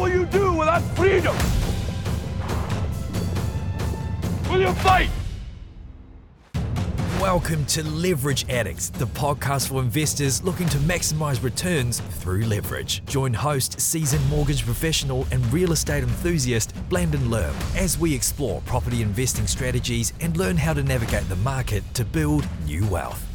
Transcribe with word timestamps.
will 0.00 0.08
you 0.08 0.24
do 0.26 0.54
without 0.54 0.80
freedom? 0.96 1.36
Will 4.50 4.60
you 4.62 4.72
fight? 4.76 5.10
Welcome 7.20 7.66
to 7.66 7.86
Leverage 7.86 8.48
Addicts, 8.48 8.88
the 8.88 9.06
podcast 9.06 9.68
for 9.68 9.82
investors 9.82 10.42
looking 10.42 10.70
to 10.70 10.78
maximize 10.78 11.42
returns 11.42 12.00
through 12.00 12.46
leverage. 12.46 13.04
Join 13.04 13.34
host, 13.34 13.78
seasoned 13.78 14.26
mortgage 14.30 14.64
professional, 14.64 15.26
and 15.32 15.52
real 15.52 15.72
estate 15.72 16.02
enthusiast 16.02 16.74
Blandon 16.88 17.28
Lerm 17.28 17.54
as 17.76 17.98
we 17.98 18.14
explore 18.14 18.62
property 18.62 19.02
investing 19.02 19.46
strategies 19.46 20.14
and 20.20 20.34
learn 20.38 20.56
how 20.56 20.72
to 20.72 20.82
navigate 20.82 21.28
the 21.28 21.36
market 21.36 21.84
to 21.92 22.06
build 22.06 22.48
new 22.64 22.86
wealth. 22.86 23.29